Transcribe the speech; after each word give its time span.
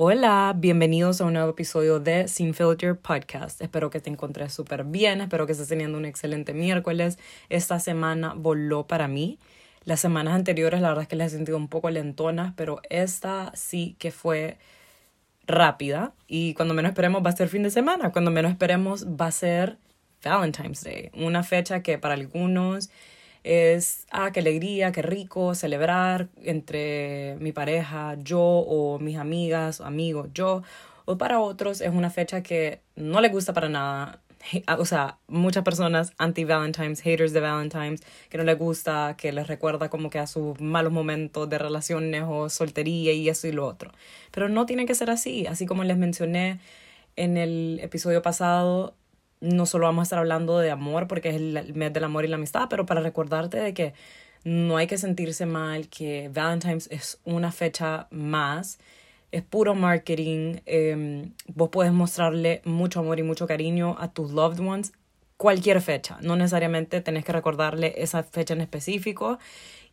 Hola, 0.00 0.54
bienvenidos 0.56 1.20
a 1.20 1.24
un 1.24 1.32
nuevo 1.32 1.50
episodio 1.50 1.98
de 1.98 2.28
Sin 2.28 2.54
Filter 2.54 2.96
Podcast. 2.96 3.60
Espero 3.60 3.90
que 3.90 3.98
te 3.98 4.08
encontres 4.08 4.52
súper 4.52 4.84
bien, 4.84 5.20
espero 5.20 5.44
que 5.44 5.50
estés 5.50 5.66
teniendo 5.66 5.98
un 5.98 6.04
excelente 6.04 6.54
miércoles. 6.54 7.18
Esta 7.48 7.80
semana 7.80 8.32
voló 8.36 8.86
para 8.86 9.08
mí. 9.08 9.40
Las 9.82 9.98
semanas 9.98 10.34
anteriores 10.34 10.80
la 10.80 10.90
verdad 10.90 11.02
es 11.02 11.08
que 11.08 11.16
las 11.16 11.32
he 11.32 11.36
sentido 11.36 11.56
un 11.56 11.66
poco 11.66 11.90
lentonas, 11.90 12.52
pero 12.54 12.80
esta 12.90 13.50
sí 13.56 13.96
que 13.98 14.12
fue 14.12 14.58
rápida 15.48 16.12
y 16.28 16.54
cuando 16.54 16.74
menos 16.74 16.90
esperemos 16.90 17.26
va 17.26 17.30
a 17.30 17.36
ser 17.36 17.48
fin 17.48 17.64
de 17.64 17.70
semana, 17.70 18.12
cuando 18.12 18.30
menos 18.30 18.52
esperemos 18.52 19.04
va 19.04 19.26
a 19.26 19.32
ser 19.32 19.78
Valentine's 20.22 20.84
Day, 20.84 21.10
una 21.12 21.42
fecha 21.42 21.82
que 21.82 21.98
para 21.98 22.14
algunos 22.14 22.88
es, 23.44 24.06
ah, 24.10 24.30
qué 24.32 24.40
alegría, 24.40 24.92
qué 24.92 25.02
rico 25.02 25.54
celebrar 25.54 26.28
entre 26.42 27.36
mi 27.40 27.52
pareja, 27.52 28.16
yo 28.22 28.40
o 28.40 28.98
mis 28.98 29.16
amigas, 29.16 29.80
amigos, 29.80 30.28
yo. 30.34 30.62
O 31.04 31.16
para 31.18 31.40
otros 31.40 31.80
es 31.80 31.90
una 31.90 32.10
fecha 32.10 32.42
que 32.42 32.80
no 32.96 33.20
le 33.20 33.28
gusta 33.28 33.52
para 33.52 33.68
nada. 33.68 34.20
O 34.78 34.84
sea, 34.84 35.18
muchas 35.26 35.64
personas 35.64 36.12
anti-Valentine's, 36.18 37.00
haters 37.00 37.32
de 37.32 37.40
Valentine's, 37.40 38.02
que 38.28 38.38
no 38.38 38.44
les 38.44 38.58
gusta, 38.58 39.16
que 39.18 39.32
les 39.32 39.46
recuerda 39.48 39.88
como 39.88 40.10
que 40.10 40.18
a 40.18 40.26
sus 40.26 40.60
malos 40.60 40.92
momentos 40.92 41.48
de 41.50 41.58
relaciones 41.58 42.24
o 42.26 42.48
soltería 42.48 43.12
y 43.12 43.28
eso 43.28 43.48
y 43.48 43.52
lo 43.52 43.66
otro. 43.66 43.92
Pero 44.30 44.48
no 44.48 44.64
tiene 44.66 44.86
que 44.86 44.94
ser 44.94 45.10
así. 45.10 45.46
Así 45.46 45.66
como 45.66 45.84
les 45.84 45.98
mencioné 45.98 46.60
en 47.16 47.36
el 47.36 47.80
episodio 47.82 48.22
pasado, 48.22 48.94
no 49.40 49.66
solo 49.66 49.86
vamos 49.86 50.02
a 50.02 50.04
estar 50.04 50.18
hablando 50.18 50.58
de 50.58 50.70
amor 50.70 51.06
porque 51.08 51.30
es 51.30 51.36
el 51.36 51.74
mes 51.74 51.92
del 51.92 52.04
amor 52.04 52.24
y 52.24 52.28
la 52.28 52.36
amistad, 52.36 52.66
pero 52.68 52.86
para 52.86 53.00
recordarte 53.00 53.58
de 53.58 53.74
que 53.74 53.94
no 54.44 54.76
hay 54.76 54.86
que 54.86 54.98
sentirse 54.98 55.46
mal, 55.46 55.88
que 55.88 56.30
Valentine's 56.32 56.88
es 56.90 57.20
una 57.24 57.52
fecha 57.52 58.06
más, 58.10 58.78
es 59.30 59.42
puro 59.42 59.74
marketing, 59.74 60.56
em, 60.66 61.32
vos 61.48 61.68
puedes 61.70 61.92
mostrarle 61.92 62.62
mucho 62.64 63.00
amor 63.00 63.18
y 63.18 63.22
mucho 63.22 63.46
cariño 63.46 63.96
a 63.98 64.12
tus 64.12 64.32
loved 64.32 64.60
ones 64.60 64.92
cualquier 65.36 65.80
fecha, 65.80 66.18
no 66.20 66.36
necesariamente 66.36 67.00
tenés 67.00 67.24
que 67.24 67.32
recordarle 67.32 67.94
esa 67.98 68.22
fecha 68.24 68.54
en 68.54 68.60
específico 68.60 69.38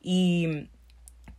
y 0.02 0.70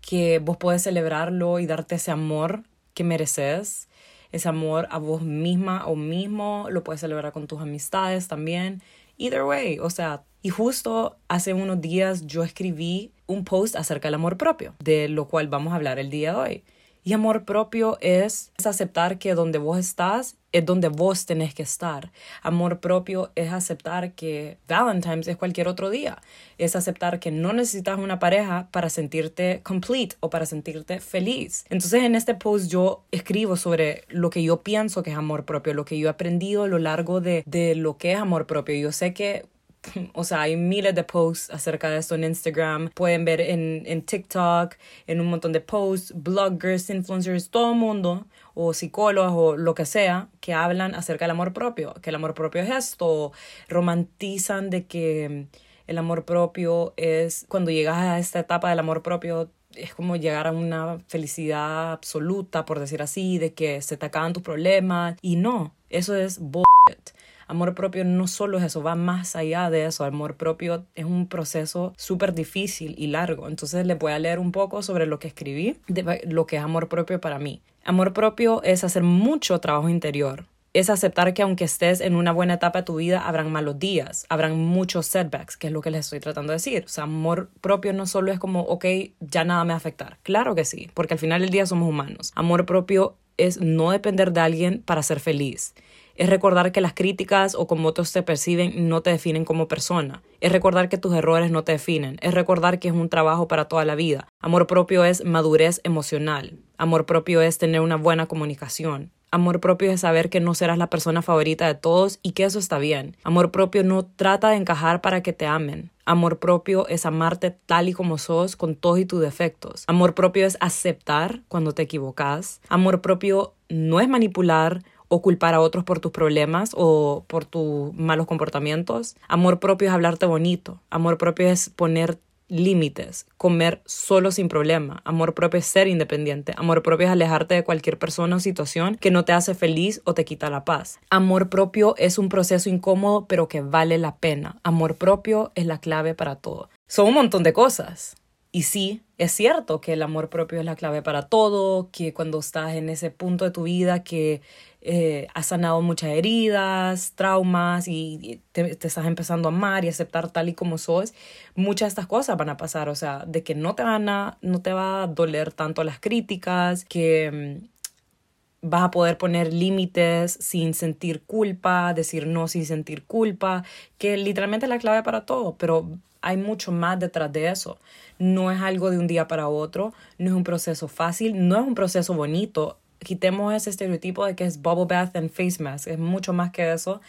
que 0.01 0.39
vos 0.39 0.57
puedes 0.57 0.83
celebrarlo 0.83 1.59
y 1.59 1.67
darte 1.67 1.97
ese 1.97 2.13
amor 2.13 2.63
que 2.95 3.03
mereces 3.03 3.86
ese 4.33 4.49
amor 4.49 4.87
a 4.91 4.99
vos 4.99 5.23
misma 5.23 5.87
o 5.87 5.97
mismo, 5.97 6.67
lo 6.71 6.85
puedes 6.85 7.01
celebrar 7.01 7.33
con 7.33 7.47
tus 7.47 7.61
amistades 7.61 8.29
también. 8.29 8.83
Either 9.19 9.45
way, 9.45 9.79
o 9.79 9.91
sea, 9.91 10.25
y 10.43 10.51
justo 10.51 11.17
hace 11.29 11.55
unos 11.55 11.81
días 11.81 12.27
yo 12.27 12.45
escribí 12.45 13.13
un 13.27 13.45
post 13.45 13.77
acerca 13.77 14.09
del 14.09 14.15
amor 14.15 14.37
propio, 14.37 14.75
de 14.79 15.09
lo 15.09 15.27
cual 15.27 15.49
vamos 15.49 15.73
a 15.73 15.77
hablar 15.77 15.99
el 15.99 16.11
día 16.11 16.33
de 16.33 16.39
hoy. 16.39 16.65
Y 17.07 17.13
amor 17.13 17.45
propio 17.45 17.99
es, 18.01 18.51
aceptar 18.65 19.21
que 19.21 19.37
donde 19.37 19.59
vos 19.59 19.79
estás 19.79 20.35
es 20.51 20.67
donde 20.67 20.89
vos 20.89 21.25
tenés 21.25 21.55
que 21.55 21.63
estar. 21.63 22.11
Amor 22.43 22.81
propio 22.81 23.31
es 23.37 23.53
aceptar 23.53 24.15
que 24.15 24.59
Valentine's 24.67 25.29
es 25.29 25.37
cualquier 25.37 25.69
otro 25.69 25.89
día. 25.89 26.21
Es 26.59 26.75
aceptar 26.75 27.21
que 27.21 27.31
no 27.31 27.53
necesitas 27.53 28.01
una 28.01 28.19
pareja 28.19 28.67
para 28.73 28.91
sentirte 28.91 29.61
complete 29.63 30.17
o 30.19 30.31
para 30.31 30.47
sentirte 30.47 30.99
feliz. 30.99 31.65
Entonces 31.69 32.03
en 32.03 32.17
este 32.17 32.35
post 32.35 32.69
yo 32.69 33.05
escribo 33.13 33.55
sobre 33.55 34.03
lo 34.09 34.29
que 34.29 34.43
yo 34.43 34.63
pienso 34.63 35.05
que 35.05 35.13
es 35.13 35.17
amor 35.17 35.45
propio, 35.45 35.75
lo 35.75 35.85
que 35.85 36.01
yo 36.01 36.09
he 36.09 36.11
aprendido 36.11 36.65
a 36.65 36.67
lo 36.67 36.81
largo 36.81 37.21
de, 37.21 37.45
de 37.47 37.77
lo 37.77 37.99
que 37.99 38.15
es 38.15 38.19
amor 38.19 38.49
propio. 38.49 38.75
Yo 38.75 38.91
sé 38.91 39.15
que 39.15 39.47
o 40.15 40.25
sea, 40.25 40.43
hay 40.43 40.57
miles 40.57 40.95
de 40.95 41.05
posts 41.05 41.51
acerca 41.51 41.91
de 41.91 41.99
esto 41.99 42.15
en 42.15 42.25
Instagram. 42.25 42.91
Pueden 42.91 43.25
ver 43.25 43.41
en, 43.41 43.83
en 43.87 44.03
TikTok, 44.03 44.75
en 45.07 45.21
un 45.21 45.27
montón 45.29 45.53
de 45.53 45.61
posts, 45.61 46.13
bloggers, 46.15 46.91
influencers, 46.91 47.51
todo 47.51 47.73
el 47.73 47.79
mundo, 47.79 48.27
o 48.55 48.73
psicólogos 48.73 49.33
o 49.35 49.57
lo 49.57 49.75
que 49.75 49.87
sea, 49.87 50.29
que 50.41 50.55
hablan 50.55 50.95
acerca 50.95 51.25
del 51.25 51.33
amor 51.33 51.53
propio. 51.53 51.95
Que 52.03 52.11
el 52.11 52.17
amor 52.17 52.35
propio 52.35 52.63
es 52.63 52.71
esto. 52.71 53.33
Romantizan 53.69 54.71
de 54.71 54.85
que 54.87 55.47
el 55.87 55.99
amor 55.99 56.25
propio 56.25 56.95
es 56.97 57.47
cuando 57.49 57.71
llegas 57.71 57.99
a 57.99 58.19
esta 58.19 58.41
etapa 58.41 58.71
del 58.71 58.79
amor 58.79 59.03
propio 59.03 59.51
es 59.77 59.95
como 59.95 60.17
llegar 60.17 60.47
a 60.47 60.53
una 60.53 61.01
felicidad 61.09 61.93
absoluta, 61.93 62.65
por 62.65 62.81
decir 62.81 63.03
así, 63.03 63.39
de 63.39 63.53
que 63.53 63.83
se 63.83 63.97
te 63.97 64.07
acaban 64.07 64.33
tus 64.33 64.43
problemas. 64.43 65.17
Y 65.23 65.37
no, 65.37 65.75
eso 65.91 66.15
es 66.17 66.39
bullshit. 66.39 67.11
Amor 67.49 67.75
propio 67.75 68.05
no 68.05 68.27
solo 68.27 68.59
es 68.59 68.65
eso, 68.65 68.83
va 68.83 68.95
más 68.95 69.37
allá 69.37 69.71
de 69.71 69.87
eso. 69.87 70.05
Amor 70.05 70.37
propio 70.37 70.85
es 70.95 71.05
un 71.05 71.29
proceso 71.29 71.95
súper 71.97 72.35
difícil 72.35 72.95
y 72.99 73.07
largo. 73.07 73.49
Entonces 73.49 73.87
les 73.87 73.99
voy 73.99 74.13
a 74.13 74.19
leer 74.19 74.39
un 74.39 74.53
poco 74.53 74.83
sobre 74.83 75.07
lo 75.07 75.19
que 75.19 75.29
escribí, 75.29 75.77
de 75.87 76.23
lo 76.29 76.47
que 76.47 76.57
es 76.57 76.63
amor 76.63 76.89
propio 76.89 77.21
para 77.21 77.39
mí. 77.39 77.63
Amor 77.85 78.13
propio 78.13 78.63
es 78.65 78.83
hacer 78.83 79.05
mucho 79.05 79.61
trabajo 79.61 79.89
interior. 79.89 80.47
Es 80.73 80.91
aceptar 80.91 81.33
que 81.33 81.43
aunque 81.43 81.65
estés 81.65 82.01
en 82.01 82.17
una 82.17 82.33
buena 82.33 82.55
etapa 82.55 82.81
de 82.81 82.85
tu 82.85 82.97
vida, 82.97 83.27
habrán 83.27 83.51
malos 83.51 83.79
días, 83.79 84.27
habrán 84.29 84.59
muchos 84.59 85.07
setbacks, 85.07 85.57
que 85.57 85.69
es 85.69 85.73
lo 85.73 85.81
que 85.81 85.91
les 85.91 86.01
estoy 86.01 86.21
tratando 86.21 86.51
de 86.51 86.57
decir. 86.57 86.83
O 86.85 86.89
sea, 86.89 87.05
amor 87.05 87.49
propio 87.63 87.95
no 87.95 88.07
solo 88.07 88.31
es 88.31 88.39
como, 88.39 88.61
ok, 88.63 88.85
ya 89.21 89.45
nada 89.45 89.65
me 89.65 89.69
va 89.69 89.75
a 89.75 89.79
afectar. 89.79 90.19
Claro 90.23 90.55
que 90.55 90.67
sí, 90.67 90.91
porque 90.93 91.15
al 91.15 91.21
final 91.21 91.41
del 91.41 91.51
día 91.51 91.65
somos 91.65 91.89
humanos. 91.89 92.33
Amor 92.35 92.67
propio 92.67 93.17
es 93.39 93.61
no 93.61 93.91
depender 93.91 94.33
de 94.33 94.41
alguien 94.41 94.83
para 94.83 95.03
ser 95.03 95.21
feliz. 95.21 95.75
Es 96.17 96.31
recordar 96.31 96.73
que 96.73 96.81
las 96.81 96.95
críticas 96.95 97.55
o 97.55 97.67
como 97.67 97.89
otros 97.89 98.13
te 98.13 98.23
perciben 98.23 98.89
no 98.89 99.03
te 99.03 99.11
definen 99.11 99.45
como 99.45 99.69
persona. 99.69 100.23
Es 100.41 100.51
recordar 100.51 100.89
que 100.89 100.99
tus 100.99 101.15
errores 101.15 101.51
no 101.51 101.65
te 101.65 101.73
definen. 101.73 102.19
Es 102.23 102.33
recordar 102.33 102.79
que 102.79 102.89
es 102.89 102.95
un 102.95 103.09
trabajo 103.09 103.49
para 103.49 103.67
toda 103.67 103.85
la 103.85 103.95
vida. 103.95 104.29
Amor 104.41 104.67
propio 104.67 105.05
es 105.05 105.25
madurez 105.25 105.81
emocional. 105.85 106.59
Amor 106.79 107.07
propio 107.07 107.43
es 107.43 107.59
tener 107.59 107.81
una 107.81 107.97
buena 107.97 108.27
comunicación. 108.27 109.13
Amor 109.31 109.61
propio 109.61 109.91
es 109.91 110.01
saber 110.01 110.31
que 110.31 110.41
no 110.41 110.55
serás 110.55 110.79
la 110.79 110.89
persona 110.89 111.21
favorita 111.21 111.67
de 111.67 111.75
todos 111.75 112.21
y 112.23 112.33
que 112.33 112.45
eso 112.45 112.59
está 112.59 112.79
bien. 112.79 113.17
Amor 113.25 113.51
propio 113.51 113.83
no 113.83 114.07
trata 114.07 114.51
de 114.51 114.57
encajar 114.57 115.01
para 115.01 115.23
que 115.23 115.33
te 115.33 115.47
amen. 115.47 115.91
Amor 116.07 116.39
propio 116.39 116.87
es 116.89 117.05
amarte 117.05 117.51
tal 117.51 117.89
y 117.89 117.93
como 117.93 118.17
sos 118.17 118.55
con 118.57 118.77
todos 118.77 119.05
tus 119.07 119.21
defectos. 119.21 119.85
Amor 119.89 120.15
propio 120.15 120.47
es 120.47 120.57
aceptar 120.61 121.43
cuando 121.49 121.73
te 121.73 121.83
equivocas. 121.83 122.61
Amor 122.69 123.03
propio 123.03 123.55
no 123.69 124.01
es 124.01 124.09
manipular 124.09 124.83
o 125.09 125.23
culpar 125.23 125.55
a 125.55 125.61
otros 125.61 125.85
por 125.85 126.01
tus 126.01 126.13
problemas 126.13 126.71
o 126.75 127.25
por 127.27 127.45
tus 127.45 127.95
malos 127.95 128.27
comportamientos. 128.27 129.17
Amor 129.29 129.61
propio 129.61 129.89
es 129.89 129.95
hablarte 129.95 130.27
bonito. 130.27 130.81
Amor 130.91 131.19
propio 131.19 131.49
es 131.49 131.71
poner 131.71 132.19
límites, 132.49 133.27
comer 133.37 133.83
solo 133.87 134.31
sin 134.31 134.49
problema. 134.49 135.03
Amor 135.05 135.35
propio 135.35 135.59
es 135.59 135.67
ser 135.67 135.89
independiente. 135.89 136.55
Amor 136.57 136.83
propio 136.83 137.07
es 137.07 137.13
alejarte 137.13 137.55
de 137.55 137.65
cualquier 137.65 137.99
persona 137.99 138.37
o 138.37 138.41
situación 138.41 138.97
que 138.97 139.11
no 139.11 139.25
te 139.25 139.33
hace 139.33 139.55
feliz 139.55 140.01
o 140.05 140.15
te 140.15 140.25
quita 140.25 140.51
la 140.51 140.65
paz. 140.65 140.99
Amor 141.11 141.49
propio 141.49 141.95
es 141.99 142.19
un 142.19 142.29
proceso 142.29 142.69
incómodo 142.69 143.27
pero 143.27 143.49
que 143.49 143.61
vale 143.61 143.99
la 143.99 144.17
pena. 144.17 144.61
Amor 144.63 144.97
propio 144.97 145.53
es 145.55 145.67
la 145.67 145.79
clave 145.79 146.15
para 146.15 146.37
todo. 146.37 146.69
Son 146.87 147.09
un 147.09 147.15
montón 147.15 147.43
de 147.43 147.53
cosas. 147.53 148.17
Y 148.53 148.63
sí, 148.63 149.03
es 149.19 149.33
cierto 149.33 149.83
que 149.83 149.93
el 149.93 150.03
amor 150.03 150.31
propio 150.31 150.61
es 150.61 150.65
la 150.65 150.77
clave 150.77 151.03
para 151.03 151.29
todo, 151.29 151.91
que 151.91 152.15
cuando 152.15 152.39
estás 152.39 152.75
en 152.75 152.89
ese 152.89 153.11
punto 153.11 153.45
de 153.45 153.51
tu 153.51 153.65
vida 153.65 154.03
que 154.03 154.41
eh, 154.89 155.27
has 155.35 155.47
sanado 155.47 155.83
muchas 155.83 156.11
heridas, 156.11 157.13
traumas 157.17 157.89
y 157.89 158.41
te, 158.53 158.71
estás 158.71 159.05
empezando 159.05 159.49
a 159.49 159.53
amar 159.53 159.85
y 159.85 159.89
aceptar 159.89 160.31
tal 160.31 160.49
y 160.49 160.55
como 160.55 160.79
sos, 160.79 161.13
muchas 161.57 161.87
de 161.87 161.89
estas 161.89 162.07
cosas 162.07 162.37
van 162.37 162.51
a 162.51 162.57
pasar, 162.57 162.89
o 162.89 162.95
sea, 162.95 163.25
de 163.27 163.43
que 163.43 163.57
no 163.57 163.75
te 163.75 163.83
van 163.83 164.09
a, 164.09 164.39
no 164.43 164.63
te 164.63 164.73
va 164.73 165.03
a 165.03 165.07
doler 165.09 165.53
tanto 165.53 165.83
las 165.83 165.99
críticas, 165.99 166.85
que 166.85 167.59
mm, 167.63 168.69
vas 168.71 168.85
a 168.85 168.91
poder 168.93 169.19
poner 169.19 169.53
límites 169.53 170.39
sin 170.41 170.73
sentir 170.73 171.23
culpa, 171.25 171.93
decir 171.93 172.29
no 172.29 172.47
sin 172.47 172.65
sentir 172.65 173.05
culpa, 173.07 173.65
que 173.99 174.17
literalmente 174.17 174.67
es 174.67 174.71
la 174.71 174.79
clave 174.79 175.03
para 175.03 175.27
todo, 175.27 175.57
pero 175.59 175.99
hay 176.23 176.37
mucho 176.37 176.71
más 176.71 177.01
detrás 177.01 177.33
de 177.33 177.49
eso. 177.49 177.79
No 178.21 178.53
es 178.53 178.61
algo 178.61 178.91
de 178.91 178.99
un 178.99 179.09
día 179.09 179.27
para 179.27 179.49
otro, 179.49 179.93
no 180.19 180.31
es 180.31 180.37
un 180.37 180.45
proceso 180.45 180.87
fácil, 180.87 181.49
no 181.49 181.57
es 181.61 181.67
un 181.67 181.75
proceso 181.75 182.15
bonito 182.15 182.79
quitemos 182.99 183.55
ese 183.55 183.71
estereotipo 183.71 184.25
de 184.27 184.35
que 184.35 184.45
es 184.45 184.63
bubble 184.63 184.87
bath 184.87 185.17
and 185.17 185.31
face 185.31 185.63
mask, 185.63 185.89
es 185.89 185.99
mucho 185.99 186.33
más 186.33 186.51
que 186.51 186.73
eso. 186.73 187.01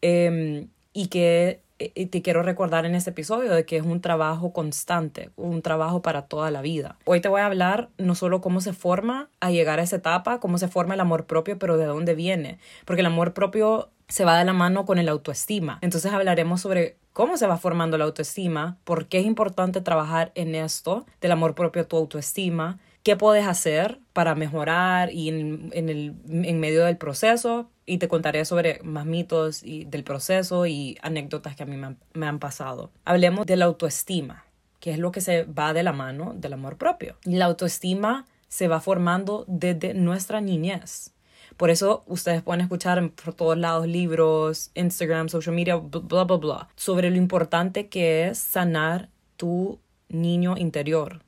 Em, 0.00 0.68
y 0.92 1.06
que 1.06 1.62
te 1.88 2.22
quiero 2.22 2.42
recordar 2.42 2.86
en 2.86 2.94
este 2.94 3.10
episodio 3.10 3.52
de 3.52 3.64
que 3.64 3.76
es 3.76 3.84
un 3.84 4.00
trabajo 4.00 4.52
constante, 4.52 5.30
un 5.36 5.62
trabajo 5.62 6.02
para 6.02 6.22
toda 6.22 6.50
la 6.50 6.62
vida. 6.62 6.96
Hoy 7.04 7.20
te 7.20 7.28
voy 7.28 7.40
a 7.40 7.46
hablar 7.46 7.88
no 7.98 8.14
solo 8.14 8.40
cómo 8.40 8.60
se 8.60 8.72
forma 8.72 9.28
a 9.40 9.50
llegar 9.50 9.80
a 9.80 9.82
esa 9.82 9.96
etapa, 9.96 10.38
cómo 10.38 10.58
se 10.58 10.68
forma 10.68 10.94
el 10.94 11.00
amor 11.00 11.26
propio, 11.26 11.58
pero 11.58 11.76
de 11.76 11.86
dónde 11.86 12.14
viene, 12.14 12.58
porque 12.84 13.00
el 13.00 13.06
amor 13.06 13.32
propio 13.32 13.90
se 14.08 14.24
va 14.24 14.38
de 14.38 14.44
la 14.44 14.52
mano 14.52 14.84
con 14.84 14.98
el 14.98 15.08
autoestima. 15.08 15.78
Entonces 15.80 16.12
hablaremos 16.12 16.60
sobre 16.60 16.96
cómo 17.12 17.36
se 17.36 17.46
va 17.46 17.56
formando 17.56 17.98
la 17.98 18.04
autoestima, 18.04 18.76
por 18.84 19.06
qué 19.06 19.20
es 19.20 19.26
importante 19.26 19.80
trabajar 19.80 20.32
en 20.34 20.54
esto 20.54 21.06
del 21.20 21.32
amor 21.32 21.54
propio, 21.54 21.86
tu 21.86 21.96
autoestima, 21.96 22.78
qué 23.02 23.16
puedes 23.16 23.46
hacer 23.46 24.00
para 24.12 24.34
mejorar 24.34 25.12
y 25.12 25.28
en, 25.28 25.70
el, 25.72 26.14
en 26.26 26.60
medio 26.60 26.84
del 26.84 26.96
proceso 26.96 27.68
y 27.86 27.98
te 27.98 28.08
contaré 28.08 28.44
sobre 28.44 28.80
más 28.82 29.06
mitos 29.06 29.62
y 29.62 29.84
del 29.84 30.04
proceso 30.04 30.66
y 30.66 30.98
anécdotas 31.02 31.56
que 31.56 31.64
a 31.64 31.66
mí 31.66 31.76
me 31.76 31.88
han, 31.88 31.98
me 32.12 32.26
han 32.26 32.38
pasado. 32.38 32.90
Hablemos 33.04 33.46
de 33.46 33.56
la 33.56 33.64
autoestima, 33.64 34.44
que 34.80 34.92
es 34.92 34.98
lo 34.98 35.12
que 35.12 35.20
se 35.20 35.44
va 35.44 35.72
de 35.72 35.82
la 35.82 35.92
mano 35.92 36.34
del 36.36 36.52
amor 36.52 36.76
propio. 36.76 37.16
La 37.24 37.46
autoestima 37.46 38.26
se 38.48 38.68
va 38.68 38.80
formando 38.80 39.44
desde 39.48 39.94
nuestra 39.94 40.40
niñez. 40.40 41.12
Por 41.56 41.70
eso 41.70 42.02
ustedes 42.06 42.42
pueden 42.42 42.62
escuchar 42.62 43.10
por 43.10 43.34
todos 43.34 43.58
lados 43.58 43.86
libros, 43.86 44.70
Instagram, 44.74 45.28
social 45.28 45.54
media, 45.54 45.76
bla, 45.76 46.24
bla, 46.24 46.36
bla, 46.36 46.68
sobre 46.76 47.10
lo 47.10 47.16
importante 47.16 47.88
que 47.88 48.28
es 48.28 48.38
sanar 48.38 49.08
tu 49.36 49.80
niño 50.08 50.56
interior, 50.56 51.22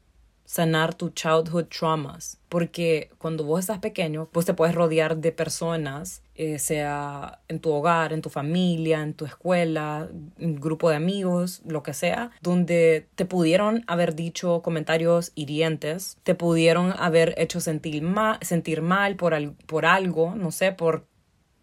sanar 0.44 0.94
tu 0.94 1.10
childhood 1.10 1.66
traumas. 1.66 2.38
Porque 2.48 3.10
cuando 3.18 3.44
vos 3.44 3.60
estás 3.60 3.78
pequeño, 3.78 4.28
pues 4.30 4.46
te 4.46 4.54
puedes 4.54 4.74
rodear 4.74 5.16
de 5.16 5.32
personas, 5.32 6.22
eh, 6.36 6.58
sea 6.58 7.40
en 7.48 7.60
tu 7.60 7.70
hogar, 7.70 8.12
en 8.12 8.22
tu 8.22 8.30
familia, 8.30 9.02
en 9.02 9.14
tu 9.14 9.24
escuela, 9.24 10.08
grupo 10.38 10.90
de 10.90 10.96
amigos, 10.96 11.62
lo 11.66 11.82
que 11.82 11.94
sea, 11.94 12.30
donde 12.40 13.06
te 13.14 13.24
pudieron 13.24 13.84
haber 13.86 14.14
dicho 14.14 14.62
comentarios 14.62 15.32
hirientes, 15.34 16.18
te 16.22 16.34
pudieron 16.34 16.94
haber 16.98 17.34
hecho 17.38 17.60
sentir 17.60 18.02
mal, 18.02 18.38
sentir 18.42 18.82
mal 18.82 19.16
por, 19.16 19.34
por 19.66 19.86
algo, 19.86 20.34
no 20.36 20.50
sé, 20.52 20.72
por 20.72 21.06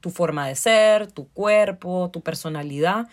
tu 0.02 0.10
forma 0.10 0.48
de 0.48 0.56
ser, 0.56 1.12
tu 1.12 1.28
cuerpo, 1.30 2.10
tu 2.12 2.22
personalidad. 2.22 3.08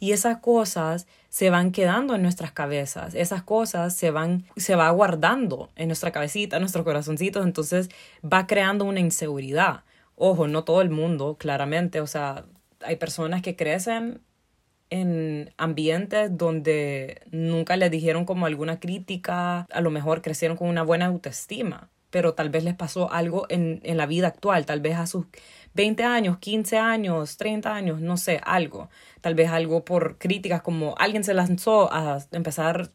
Y 0.00 0.12
esas 0.12 0.38
cosas 0.38 1.06
se 1.28 1.50
van 1.50 1.72
quedando 1.72 2.14
en 2.14 2.22
nuestras 2.22 2.52
cabezas, 2.52 3.14
esas 3.14 3.42
cosas 3.42 3.94
se 3.94 4.10
van, 4.10 4.44
se 4.56 4.76
va 4.76 4.90
guardando 4.90 5.70
en 5.76 5.88
nuestra 5.88 6.12
cabecita, 6.12 6.56
en 6.56 6.62
nuestros 6.62 6.84
corazoncitos, 6.84 7.44
entonces 7.44 7.88
va 8.24 8.46
creando 8.46 8.84
una 8.84 9.00
inseguridad. 9.00 9.84
Ojo, 10.14 10.48
no 10.48 10.64
todo 10.64 10.82
el 10.82 10.90
mundo, 10.90 11.36
claramente, 11.38 12.00
o 12.00 12.06
sea, 12.06 12.46
hay 12.80 12.96
personas 12.96 13.42
que 13.42 13.56
crecen 13.56 14.20
en 14.90 15.52
ambientes 15.56 16.36
donde 16.36 17.22
nunca 17.30 17.76
les 17.76 17.90
dijeron 17.90 18.24
como 18.24 18.46
alguna 18.46 18.80
crítica, 18.80 19.66
a 19.70 19.80
lo 19.80 19.90
mejor 19.90 20.22
crecieron 20.22 20.56
con 20.56 20.68
una 20.68 20.82
buena 20.82 21.06
autoestima, 21.06 21.90
pero 22.10 22.34
tal 22.34 22.50
vez 22.50 22.64
les 22.64 22.74
pasó 22.74 23.12
algo 23.12 23.46
en, 23.48 23.80
en 23.84 23.96
la 23.96 24.06
vida 24.06 24.28
actual, 24.28 24.66
tal 24.66 24.80
vez 24.80 24.96
a 24.96 25.06
sus 25.06 25.26
20 25.74 26.02
años, 26.04 26.38
15 26.38 26.78
años, 26.78 27.36
30 27.36 27.74
años, 27.74 28.00
no 28.00 28.16
sé, 28.16 28.40
algo. 28.44 28.88
Tal 29.20 29.34
vez 29.34 29.50
algo 29.50 29.84
por 29.84 30.18
críticas 30.18 30.62
como 30.62 30.94
alguien 30.98 31.24
se 31.24 31.34
lanzó 31.34 31.92
a 31.92 32.18
empezar 32.32 32.90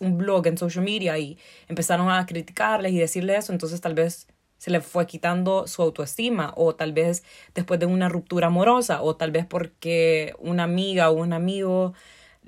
un 0.00 0.18
blog 0.18 0.46
en 0.46 0.58
social 0.58 0.84
media 0.84 1.18
y 1.18 1.38
empezaron 1.68 2.10
a 2.10 2.24
criticarles 2.26 2.92
y 2.92 2.98
decirles 2.98 3.44
eso, 3.44 3.52
entonces 3.52 3.80
tal 3.80 3.94
vez 3.94 4.28
se 4.58 4.70
le 4.70 4.80
fue 4.80 5.06
quitando 5.06 5.66
su 5.66 5.82
autoestima 5.82 6.52
o 6.56 6.74
tal 6.74 6.92
vez 6.92 7.22
después 7.54 7.78
de 7.80 7.86
una 7.86 8.08
ruptura 8.08 8.48
amorosa 8.48 9.02
o 9.02 9.16
tal 9.16 9.30
vez 9.30 9.46
porque 9.46 10.34
una 10.38 10.64
amiga 10.64 11.10
o 11.10 11.14
un 11.14 11.32
amigo 11.32 11.94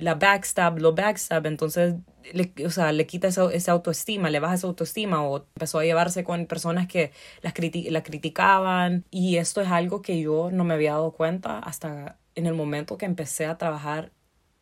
la 0.01 0.15
backstab, 0.15 0.79
lo 0.79 0.95
backstab, 0.95 1.47
entonces 1.47 1.95
le, 2.33 2.53
o 2.65 2.71
sea, 2.71 2.93
le 2.93 3.07
quita 3.07 3.29
esa, 3.29 3.73
autoestima, 3.73 4.31
le 4.31 4.41
baja 4.41 4.55
esa 4.55 4.67
autoestima 4.67 5.23
o 5.23 5.39
empezó 5.39 5.79
a 5.79 5.85
llevarse 5.85 6.25
con 6.25 6.47
personas 6.47 6.89
que 6.89 7.13
las 7.43 7.55
la 7.91 8.03
criticaban 8.03 9.05
y 9.11 9.37
esto 9.37 9.61
es 9.61 9.69
algo 9.69 10.03
que 10.03 10.21
yo 10.21 10.51
no 10.51 10.65
me 10.65 10.75
había 10.75 10.93
dado 10.93 11.13
cuenta 11.13 11.59
hasta 11.59 12.19
en 12.35 12.47
el 12.47 12.55
momento 12.55 12.99
que 12.99 13.07
empecé 13.07 13.47
a 13.47 13.59
trabajar 13.59 14.13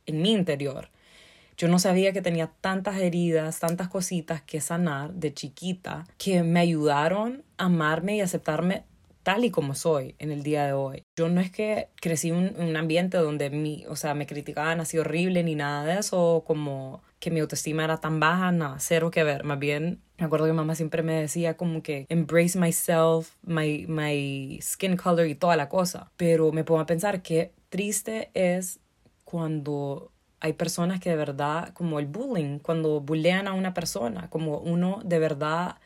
en 0.06 0.22
mi 0.22 0.32
interior. 0.32 0.90
Yo 1.56 1.68
no 1.68 1.78
sabía 1.78 2.12
que 2.12 2.22
tenía 2.22 2.52
tantas 2.60 2.98
heridas, 2.98 3.58
tantas 3.58 3.88
cositas 3.88 4.42
que 4.42 4.60
sanar 4.60 5.12
de 5.14 5.34
chiquita 5.34 6.06
que 6.16 6.42
me 6.42 6.60
ayudaron 6.60 7.44
a 7.58 7.64
amarme 7.66 8.16
y 8.16 8.20
aceptarme 8.20 8.84
tal 9.22 9.44
y 9.44 9.50
como 9.50 9.74
soy 9.74 10.14
en 10.18 10.30
el 10.30 10.42
día 10.42 10.66
de 10.66 10.72
hoy. 10.72 11.04
Yo 11.18 11.28
no 11.28 11.40
es 11.40 11.50
que 11.50 11.88
crecí 12.00 12.28
en 12.28 12.54
un, 12.56 12.76
ambiente 12.76 13.18
donde 13.18 13.50
mi, 13.50 13.84
o 13.88 13.96
sea, 13.96 14.14
me 14.14 14.24
criticaban 14.24 14.80
así 14.80 14.98
horrible 14.98 15.42
ni 15.42 15.56
nada 15.56 15.84
de 15.84 15.98
eso, 15.98 16.44
como 16.46 17.02
que 17.18 17.32
mi 17.32 17.40
autoestima 17.40 17.82
era 17.82 17.96
tan 17.96 18.20
baja, 18.20 18.52
nada, 18.52 18.76
cero 18.78 19.10
que 19.10 19.24
ver. 19.24 19.42
Más 19.42 19.58
bien, 19.58 20.00
me 20.16 20.26
acuerdo 20.26 20.46
que 20.46 20.52
mamá 20.52 20.76
siempre 20.76 21.02
me 21.02 21.14
decía 21.14 21.56
como 21.56 21.82
que 21.82 22.06
embrace 22.08 22.56
myself, 22.56 23.32
my, 23.42 23.86
my 23.88 24.60
skin 24.62 24.96
color 24.96 25.26
y 25.26 25.34
toda 25.34 25.56
la 25.56 25.68
cosa. 25.68 26.12
Pero 26.16 26.52
me 26.52 26.62
pongo 26.62 26.82
a 26.82 26.86
pensar 26.86 27.20
que 27.20 27.52
triste 27.68 28.30
es 28.34 28.78
cuando 29.24 30.12
hay 30.38 30.52
personas 30.52 31.00
que 31.00 31.10
de 31.10 31.16
verdad, 31.16 31.72
como 31.74 31.98
el 31.98 32.06
bullying, 32.06 32.60
cuando 32.60 33.00
bullean 33.00 33.48
a 33.48 33.54
una 33.54 33.74
persona, 33.74 34.30
como 34.30 34.58
uno 34.58 35.00
de 35.04 35.18
verdad 35.18 35.78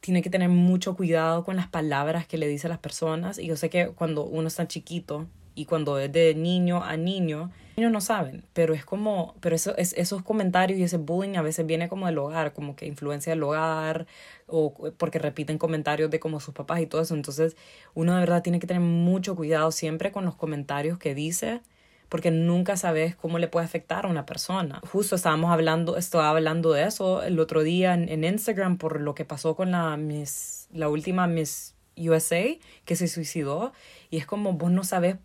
tiene 0.00 0.22
que 0.22 0.30
tener 0.30 0.48
mucho 0.48 0.96
cuidado 0.96 1.44
con 1.44 1.56
las 1.56 1.68
palabras 1.68 2.26
que 2.26 2.38
le 2.38 2.48
dice 2.48 2.66
a 2.66 2.70
las 2.70 2.78
personas. 2.78 3.38
Y 3.38 3.46
yo 3.46 3.56
sé 3.56 3.70
que 3.70 3.88
cuando 3.88 4.24
uno 4.24 4.48
está 4.48 4.68
chiquito 4.68 5.26
y 5.54 5.64
cuando 5.64 5.98
es 5.98 6.12
de 6.12 6.34
niño 6.34 6.84
a 6.84 6.96
niño, 6.96 7.50
niños 7.76 7.90
no 7.90 8.00
saben, 8.00 8.44
pero 8.52 8.74
es 8.74 8.84
como, 8.84 9.34
pero 9.40 9.56
eso, 9.56 9.76
es, 9.76 9.92
esos 9.94 10.22
comentarios 10.22 10.78
y 10.78 10.84
ese 10.84 10.98
bullying 10.98 11.36
a 11.36 11.42
veces 11.42 11.66
viene 11.66 11.88
como 11.88 12.06
del 12.06 12.18
hogar, 12.18 12.52
como 12.52 12.76
que 12.76 12.86
influencia 12.86 13.32
del 13.32 13.42
hogar 13.42 14.06
o 14.46 14.72
porque 14.96 15.18
repiten 15.18 15.58
comentarios 15.58 16.10
de 16.10 16.20
como 16.20 16.38
sus 16.38 16.54
papás 16.54 16.80
y 16.80 16.86
todo 16.86 17.00
eso. 17.00 17.14
Entonces 17.14 17.56
uno 17.94 18.14
de 18.14 18.20
verdad 18.20 18.42
tiene 18.42 18.60
que 18.60 18.68
tener 18.68 18.82
mucho 18.82 19.34
cuidado 19.34 19.72
siempre 19.72 20.12
con 20.12 20.24
los 20.24 20.36
comentarios 20.36 20.98
que 20.98 21.14
dice 21.14 21.60
porque 22.08 22.30
nunca 22.30 22.76
sabes 22.76 23.16
cómo 23.16 23.38
le 23.38 23.48
puede 23.48 23.66
afectar 23.66 24.06
a 24.06 24.08
una 24.08 24.26
persona. 24.26 24.80
Justo 24.90 25.16
estábamos 25.16 25.50
hablando, 25.50 25.96
estaba 25.96 26.30
hablando 26.30 26.72
de 26.72 26.84
eso 26.84 27.22
el 27.22 27.38
otro 27.38 27.62
día 27.62 27.94
en, 27.94 28.24
Instagram 28.24 28.78
por 28.78 29.00
lo 29.00 29.14
que 29.14 29.24
pasó 29.24 29.54
con 29.56 29.70
la 29.70 29.96
Miss, 29.96 30.68
la 30.72 30.88
última 30.88 31.26
Miss 31.26 31.74
USA 31.96 32.44
que 32.84 32.96
se 32.96 33.08
suicidó 33.08 33.72
y 34.10 34.18
es 34.18 34.26
como 34.26 34.52
vos 34.52 34.70
no 34.70 34.84
sabes 34.84 35.16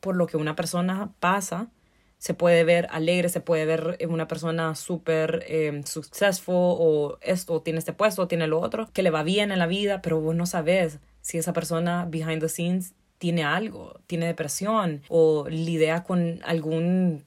por 0.00 0.16
lo 0.16 0.26
que 0.26 0.36
una 0.36 0.56
persona 0.56 1.12
pasa 1.20 1.68
se 2.18 2.34
puede 2.34 2.62
ver 2.62 2.86
alegre, 2.92 3.28
se 3.28 3.40
puede 3.40 3.66
ver 3.66 3.98
una 4.08 4.28
persona 4.28 4.76
súper 4.76 5.44
eh, 5.48 5.82
successful 5.84 6.54
o 6.54 7.18
esto, 7.20 7.62
tiene 7.62 7.80
este 7.80 7.92
puesto, 7.92 8.28
tiene 8.28 8.46
lo 8.46 8.60
otro, 8.60 8.88
que 8.92 9.02
le 9.02 9.10
va 9.10 9.24
bien 9.24 9.50
en 9.50 9.58
la 9.58 9.66
vida, 9.66 10.02
pero 10.02 10.20
vos 10.20 10.36
no 10.36 10.46
sabes 10.46 11.00
si 11.20 11.38
esa 11.38 11.52
persona 11.52 12.06
behind 12.08 12.40
the 12.40 12.48
scenes 12.48 12.94
tiene 13.22 13.44
algo, 13.44 14.00
tiene 14.08 14.26
depresión 14.26 15.02
o 15.08 15.46
lidia 15.48 16.02
con 16.02 16.40
algún 16.44 17.22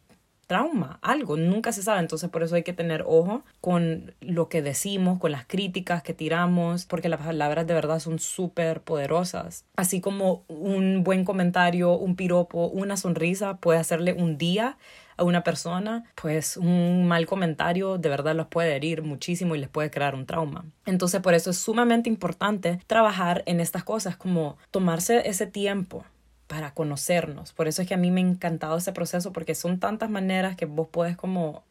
trauma, 0.46 1.00
algo, 1.02 1.38
nunca 1.38 1.72
se 1.72 1.84
sabe, 1.84 2.02
entonces 2.02 2.30
por 2.30 2.44
eso 2.44 2.56
hay 2.56 2.64
que 2.64 2.74
tener 2.74 3.06
ojo 3.08 3.46
con 3.62 4.14
lo 4.20 4.50
que 4.50 4.62
decimos, 4.62 5.20
con 5.20 5.32
las 5.32 5.46
críticas 5.46 6.04
que 6.04 6.14
tiramos, 6.14 6.86
porque 6.86 7.08
las 7.08 7.22
palabras 7.22 7.66
de 7.66 7.74
verdad 7.74 8.00
son 8.00 8.20
súper 8.20 8.82
poderosas. 8.82 9.64
Así 9.78 10.02
como 10.02 10.44
un 10.50 11.06
buen 11.06 11.24
comentario, 11.24 11.94
un 11.94 12.18
piropo, 12.18 12.68
una 12.68 12.98
sonrisa 12.98 13.56
puede 13.56 13.80
hacerle 13.80 14.12
un 14.12 14.38
día 14.38 14.78
a 15.18 15.24
una 15.24 15.44
persona, 15.44 16.04
pues 16.16 16.58
un 16.58 17.08
mal 17.08 17.26
comentario 17.26 17.98
de 17.98 18.10
verdad 18.10 18.36
los 18.36 18.48
puede 18.48 18.76
herir 18.76 19.02
muchísimo 19.02 19.56
y 19.56 19.60
les 19.60 19.70
puede 19.70 19.90
crear 19.92 20.16
un 20.16 20.26
trauma. 20.26 20.66
Entonces 20.86 21.22
por 21.22 21.34
eso 21.34 21.50
es 21.50 21.58
sumamente 21.58 22.10
importante 22.10 22.80
trabajar 22.88 23.44
en 23.46 23.60
estas 23.60 23.84
cosas 23.84 24.18
como 24.18 24.58
tomarse 24.72 25.28
ese 25.28 25.48
tiempo 25.48 26.06
para 26.48 26.74
conocernos. 26.74 27.54
Por 27.54 27.68
eso 27.68 27.82
es 27.82 27.88
que 27.88 27.94
a 27.94 27.98
mí 27.98 28.12
me 28.12 28.22
ha 28.22 28.26
encantado 28.26 28.78
ese 28.78 28.92
proceso 28.92 29.32
porque 29.32 29.56
son 29.56 29.80
tantas 29.80 30.10
maneras 30.10 30.56
que 30.56 30.66
vos 30.66 30.88
puedes 30.92 31.18
como 31.18 31.64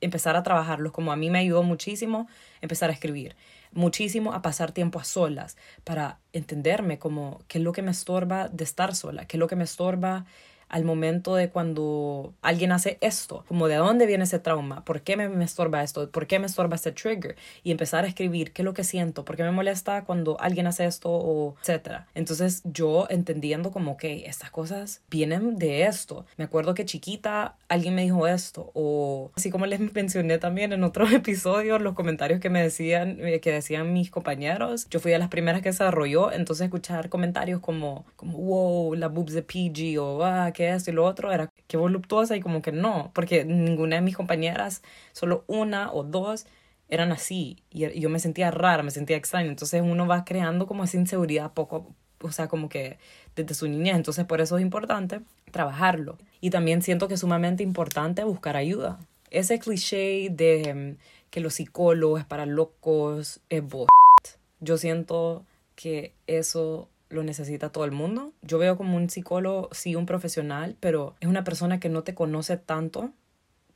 empezar 0.00 0.36
a 0.36 0.42
trabajarlos, 0.42 0.92
como 0.92 1.12
a 1.12 1.16
mí 1.16 1.30
me 1.30 1.38
ayudó 1.38 1.62
muchísimo 1.62 2.28
empezar 2.60 2.90
a 2.90 2.92
escribir, 2.92 3.36
muchísimo 3.72 4.32
a 4.32 4.42
pasar 4.42 4.72
tiempo 4.72 4.98
a 4.98 5.04
solas 5.04 5.56
para 5.84 6.18
entenderme 6.32 6.98
como 6.98 7.40
qué 7.46 7.58
es 7.58 7.64
lo 7.64 7.72
que 7.72 7.82
me 7.82 7.92
estorba 7.92 8.48
de 8.48 8.64
estar 8.64 8.94
sola, 8.94 9.26
qué 9.26 9.36
es 9.36 9.38
lo 9.38 9.46
que 9.46 9.56
me 9.56 9.64
estorba 9.64 10.26
al 10.72 10.84
momento 10.84 11.36
de 11.36 11.50
cuando 11.50 12.32
alguien 12.40 12.72
hace 12.72 12.96
esto, 13.02 13.44
como 13.46 13.68
de 13.68 13.76
dónde 13.76 14.06
viene 14.06 14.24
ese 14.24 14.38
trauma, 14.38 14.84
por 14.84 15.02
qué 15.02 15.16
me, 15.16 15.44
estorba 15.44 15.82
esto, 15.82 16.10
por 16.10 16.26
qué 16.26 16.38
me 16.38 16.46
estorba 16.46 16.76
este 16.76 16.92
trigger 16.92 17.36
y 17.62 17.70
empezar 17.70 18.04
a 18.04 18.08
escribir 18.08 18.52
qué 18.52 18.62
es 18.62 18.64
lo 18.64 18.72
que 18.72 18.82
siento, 18.82 19.24
por 19.24 19.36
qué 19.36 19.42
me 19.42 19.50
molesta 19.50 20.04
cuando 20.04 20.40
alguien 20.40 20.66
hace 20.66 20.86
esto 20.86 21.10
o 21.10 21.56
etcétera. 21.60 22.08
Entonces 22.14 22.62
yo 22.64 23.06
entendiendo 23.10 23.70
como 23.70 23.98
que 23.98 24.24
estas 24.26 24.50
cosas 24.50 25.02
vienen 25.10 25.58
de 25.58 25.82
esto. 25.84 26.24
Me 26.38 26.44
acuerdo 26.44 26.72
que 26.72 26.86
chiquita 26.86 27.56
alguien 27.68 27.94
me 27.94 28.02
dijo 28.02 28.26
esto 28.26 28.70
o 28.74 29.30
así 29.36 29.50
como 29.50 29.66
les 29.66 29.80
mencioné 29.94 30.38
también 30.38 30.72
en 30.72 30.84
otros 30.84 31.12
episodios 31.12 31.82
los 31.82 31.94
comentarios 31.94 32.40
que 32.40 32.48
me 32.48 32.62
decían 32.62 33.18
eh, 33.20 33.40
que 33.40 33.52
decían 33.52 33.92
mis 33.92 34.10
compañeros, 34.10 34.88
yo 34.88 35.00
fui 35.00 35.12
de 35.12 35.18
las 35.18 35.28
primeras 35.28 35.60
que 35.60 35.68
desarrolló, 35.68 36.32
entonces 36.32 36.64
escuchar 36.64 37.10
comentarios 37.10 37.60
como 37.60 38.06
como 38.16 38.38
wow, 38.38 38.94
la 38.94 39.08
boobs 39.08 39.34
de 39.34 39.42
PG 39.42 39.98
o 40.00 40.24
ah, 40.24 40.50
que 40.54 40.61
esto 40.70 40.90
y 40.90 40.94
lo 40.94 41.04
otro, 41.04 41.32
era 41.32 41.52
que 41.66 41.76
voluptuosa 41.76 42.36
y 42.36 42.40
como 42.40 42.62
que 42.62 42.72
no, 42.72 43.10
porque 43.14 43.44
ninguna 43.44 43.96
de 43.96 44.02
mis 44.02 44.16
compañeras, 44.16 44.82
solo 45.12 45.44
una 45.46 45.92
o 45.92 46.04
dos, 46.04 46.46
eran 46.88 47.10
así 47.10 47.56
y 47.70 47.98
yo 47.98 48.10
me 48.10 48.18
sentía 48.18 48.50
rara, 48.50 48.82
me 48.82 48.90
sentía 48.90 49.16
extraña, 49.16 49.48
entonces 49.48 49.82
uno 49.82 50.06
va 50.06 50.24
creando 50.24 50.66
como 50.66 50.84
esa 50.84 50.98
inseguridad 50.98 51.52
poco, 51.52 51.94
o 52.20 52.32
sea, 52.32 52.48
como 52.48 52.68
que 52.68 52.98
desde 53.34 53.54
su 53.54 53.66
niñez, 53.66 53.96
entonces 53.96 54.24
por 54.26 54.40
eso 54.40 54.58
es 54.58 54.62
importante 54.62 55.20
trabajarlo. 55.50 56.18
Y 56.40 56.50
también 56.50 56.82
siento 56.82 57.08
que 57.08 57.14
es 57.14 57.20
sumamente 57.20 57.62
importante 57.62 58.24
buscar 58.24 58.56
ayuda. 58.56 58.98
Ese 59.30 59.58
cliché 59.58 60.28
de 60.30 60.74
mm, 60.74 60.96
que 61.30 61.40
los 61.40 61.54
psicólogos 61.54 62.24
para 62.24 62.46
locos 62.46 63.40
es 63.48 63.62
bullshit. 63.62 64.38
Yo 64.60 64.76
siento 64.76 65.46
que 65.74 66.12
eso 66.26 66.88
lo 67.12 67.22
necesita 67.22 67.70
todo 67.70 67.84
el 67.84 67.92
mundo. 67.92 68.32
Yo 68.42 68.58
veo 68.58 68.76
como 68.76 68.96
un 68.96 69.10
psicólogo, 69.10 69.68
sí, 69.72 69.94
un 69.94 70.06
profesional, 70.06 70.76
pero 70.80 71.14
es 71.20 71.28
una 71.28 71.44
persona 71.44 71.78
que 71.78 71.88
no 71.88 72.02
te 72.02 72.14
conoce 72.14 72.56
tanto 72.56 73.12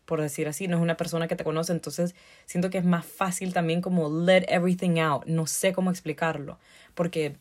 por 0.06 0.20
decir 0.20 0.48
así, 0.48 0.68
no 0.68 0.76
es 0.76 0.82
una 0.82 0.96
persona 0.96 1.28
que 1.28 1.36
te 1.36 1.44
conoce, 1.44 1.72
entonces 1.72 2.14
siento 2.46 2.70
que 2.70 2.78
es 2.78 2.84
más 2.84 3.04
fácil 3.04 3.52
también 3.52 3.82
como 3.82 4.08
let 4.08 4.46
everything 4.48 5.00
out, 5.00 5.26
no 5.26 5.46
sé 5.46 5.72
cómo 5.72 5.90
explicarlo, 5.90 6.58
porque 6.94 7.36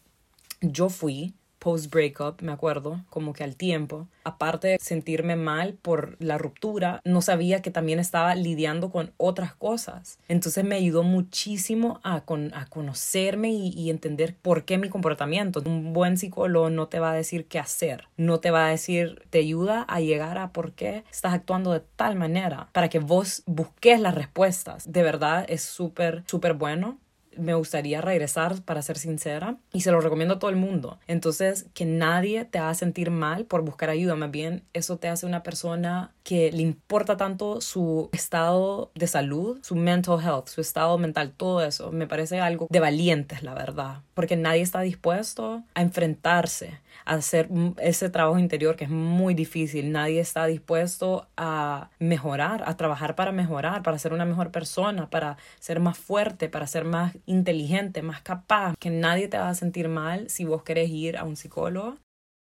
yo 0.61 0.89
fui 0.89 1.35
post 1.65 1.91
breakup, 1.91 2.43
me 2.43 2.51
acuerdo, 2.51 3.01
como 3.09 3.33
que 3.33 3.43
al 3.43 3.55
tiempo, 3.55 4.07
aparte 4.23 4.67
de 4.67 4.77
sentirme 4.79 5.35
mal 5.35 5.73
por 5.73 6.15
la 6.19 6.37
ruptura, 6.37 7.01
no 7.03 7.23
sabía 7.23 7.63
que 7.63 7.71
también 7.71 7.97
estaba 7.97 8.35
lidiando 8.35 8.91
con 8.91 9.13
otras 9.17 9.55
cosas. 9.55 10.19
Entonces 10.27 10.63
me 10.63 10.75
ayudó 10.75 11.01
muchísimo 11.01 12.01
a, 12.03 12.21
con, 12.21 12.53
a 12.53 12.67
conocerme 12.67 13.49
y, 13.49 13.69
y 13.69 13.89
entender 13.89 14.35
por 14.39 14.63
qué 14.63 14.77
mi 14.77 14.89
comportamiento. 14.89 15.63
Un 15.65 15.91
buen 15.91 16.17
psicólogo 16.17 16.69
no 16.69 16.87
te 16.87 16.99
va 16.99 17.09
a 17.09 17.15
decir 17.15 17.47
qué 17.47 17.57
hacer, 17.57 18.09
no 18.15 18.39
te 18.39 18.51
va 18.51 18.67
a 18.67 18.69
decir, 18.69 19.23
te 19.31 19.39
ayuda 19.39 19.81
a 19.81 20.01
llegar 20.01 20.37
a 20.37 20.53
por 20.53 20.73
qué 20.73 21.03
estás 21.09 21.33
actuando 21.33 21.73
de 21.73 21.81
tal 21.95 22.15
manera 22.15 22.69
para 22.73 22.89
que 22.89 22.99
vos 22.99 23.41
busques 23.47 23.99
las 23.99 24.13
respuestas. 24.13 24.83
De 24.87 25.01
verdad 25.01 25.47
es 25.49 25.63
súper, 25.63 26.25
súper 26.27 26.53
bueno 26.53 26.99
me 27.37 27.53
gustaría 27.53 28.01
regresar, 28.01 28.61
para 28.63 28.81
ser 28.81 28.97
sincera, 28.97 29.57
y 29.73 29.81
se 29.81 29.91
lo 29.91 30.01
recomiendo 30.01 30.35
a 30.35 30.39
todo 30.39 30.49
el 30.49 30.55
mundo. 30.55 30.99
Entonces, 31.07 31.65
que 31.73 31.85
nadie 31.85 32.45
te 32.45 32.59
haga 32.59 32.73
sentir 32.73 33.11
mal 33.11 33.45
por 33.45 33.61
buscar 33.61 33.89
ayuda, 33.89 34.15
más 34.15 34.31
bien 34.31 34.63
eso 34.73 34.97
te 34.97 35.07
hace 35.07 35.25
una 35.25 35.43
persona 35.43 36.11
que 36.23 36.51
le 36.51 36.61
importa 36.61 37.17
tanto 37.17 37.61
su 37.61 38.09
estado 38.11 38.91
de 38.95 39.07
salud, 39.07 39.59
su 39.61 39.75
mental 39.75 40.19
health, 40.23 40.47
su 40.47 40.61
estado 40.61 40.97
mental, 40.97 41.31
todo 41.35 41.63
eso. 41.63 41.91
Me 41.91 42.07
parece 42.07 42.39
algo 42.39 42.67
de 42.69 42.79
valientes, 42.79 43.43
la 43.43 43.53
verdad, 43.53 44.01
porque 44.13 44.35
nadie 44.35 44.61
está 44.61 44.81
dispuesto 44.81 45.63
a 45.73 45.81
enfrentarse 45.81 46.79
hacer 47.05 47.49
ese 47.79 48.09
trabajo 48.09 48.39
interior 48.39 48.75
que 48.75 48.85
es 48.85 48.89
muy 48.89 49.33
difícil. 49.33 49.91
Nadie 49.91 50.19
está 50.19 50.45
dispuesto 50.47 51.27
a 51.37 51.89
mejorar, 51.99 52.63
a 52.65 52.75
trabajar 52.75 53.15
para 53.15 53.31
mejorar, 53.31 53.83
para 53.83 53.99
ser 53.99 54.13
una 54.13 54.25
mejor 54.25 54.51
persona, 54.51 55.09
para 55.09 55.37
ser 55.59 55.79
más 55.79 55.97
fuerte, 55.97 56.49
para 56.49 56.67
ser 56.67 56.83
más 56.83 57.15
inteligente, 57.25 58.01
más 58.01 58.21
capaz. 58.21 58.75
Que 58.79 58.89
nadie 58.89 59.27
te 59.27 59.37
va 59.37 59.49
a 59.49 59.55
sentir 59.55 59.87
mal 59.87 60.29
si 60.29 60.45
vos 60.45 60.63
querés 60.63 60.89
ir 60.89 61.17
a 61.17 61.23
un 61.23 61.35
psicólogo. 61.35 61.97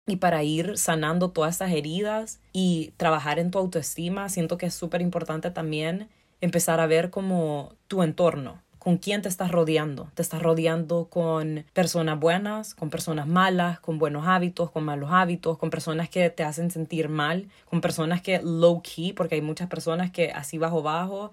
Y 0.05 0.17
para 0.17 0.43
ir 0.43 0.77
sanando 0.77 1.31
todas 1.31 1.55
esas 1.55 1.71
heridas 1.71 2.41
y 2.51 2.93
trabajar 2.97 3.39
en 3.39 3.51
tu 3.51 3.57
autoestima, 3.57 4.27
siento 4.27 4.57
que 4.57 4.65
es 4.65 4.73
súper 4.73 5.01
importante 5.01 5.49
también 5.51 6.09
empezar 6.41 6.81
a 6.81 6.87
ver 6.87 7.09
como 7.09 7.73
tu 7.87 8.03
entorno 8.03 8.61
con 8.83 8.97
quién 8.97 9.21
te 9.21 9.29
estás 9.29 9.49
rodeando. 9.49 10.11
Te 10.13 10.21
estás 10.21 10.41
rodeando 10.41 11.07
con 11.09 11.63
personas 11.71 12.19
buenas, 12.19 12.75
con 12.75 12.89
personas 12.89 13.27
malas, 13.27 13.79
con 13.79 13.97
buenos 13.97 14.27
hábitos, 14.27 14.71
con 14.71 14.83
malos 14.83 15.09
hábitos, 15.09 15.57
con 15.57 15.69
personas 15.69 16.09
que 16.09 16.29
te 16.29 16.43
hacen 16.43 16.69
sentir 16.69 17.07
mal, 17.07 17.47
con 17.69 17.79
personas 17.79 18.21
que 18.21 18.41
low 18.43 18.81
key, 18.81 19.13
porque 19.13 19.35
hay 19.35 19.41
muchas 19.41 19.69
personas 19.69 20.11
que 20.11 20.31
así 20.31 20.57
bajo 20.57 20.81
bajo, 20.81 21.31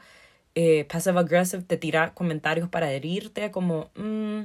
eh, 0.54 0.85
passive 0.85 1.19
aggressive, 1.19 1.64
te 1.64 1.76
tira 1.76 2.14
comentarios 2.14 2.69
para 2.69 2.92
herirte, 2.92 3.50
como, 3.50 3.90
mm, 3.97 4.42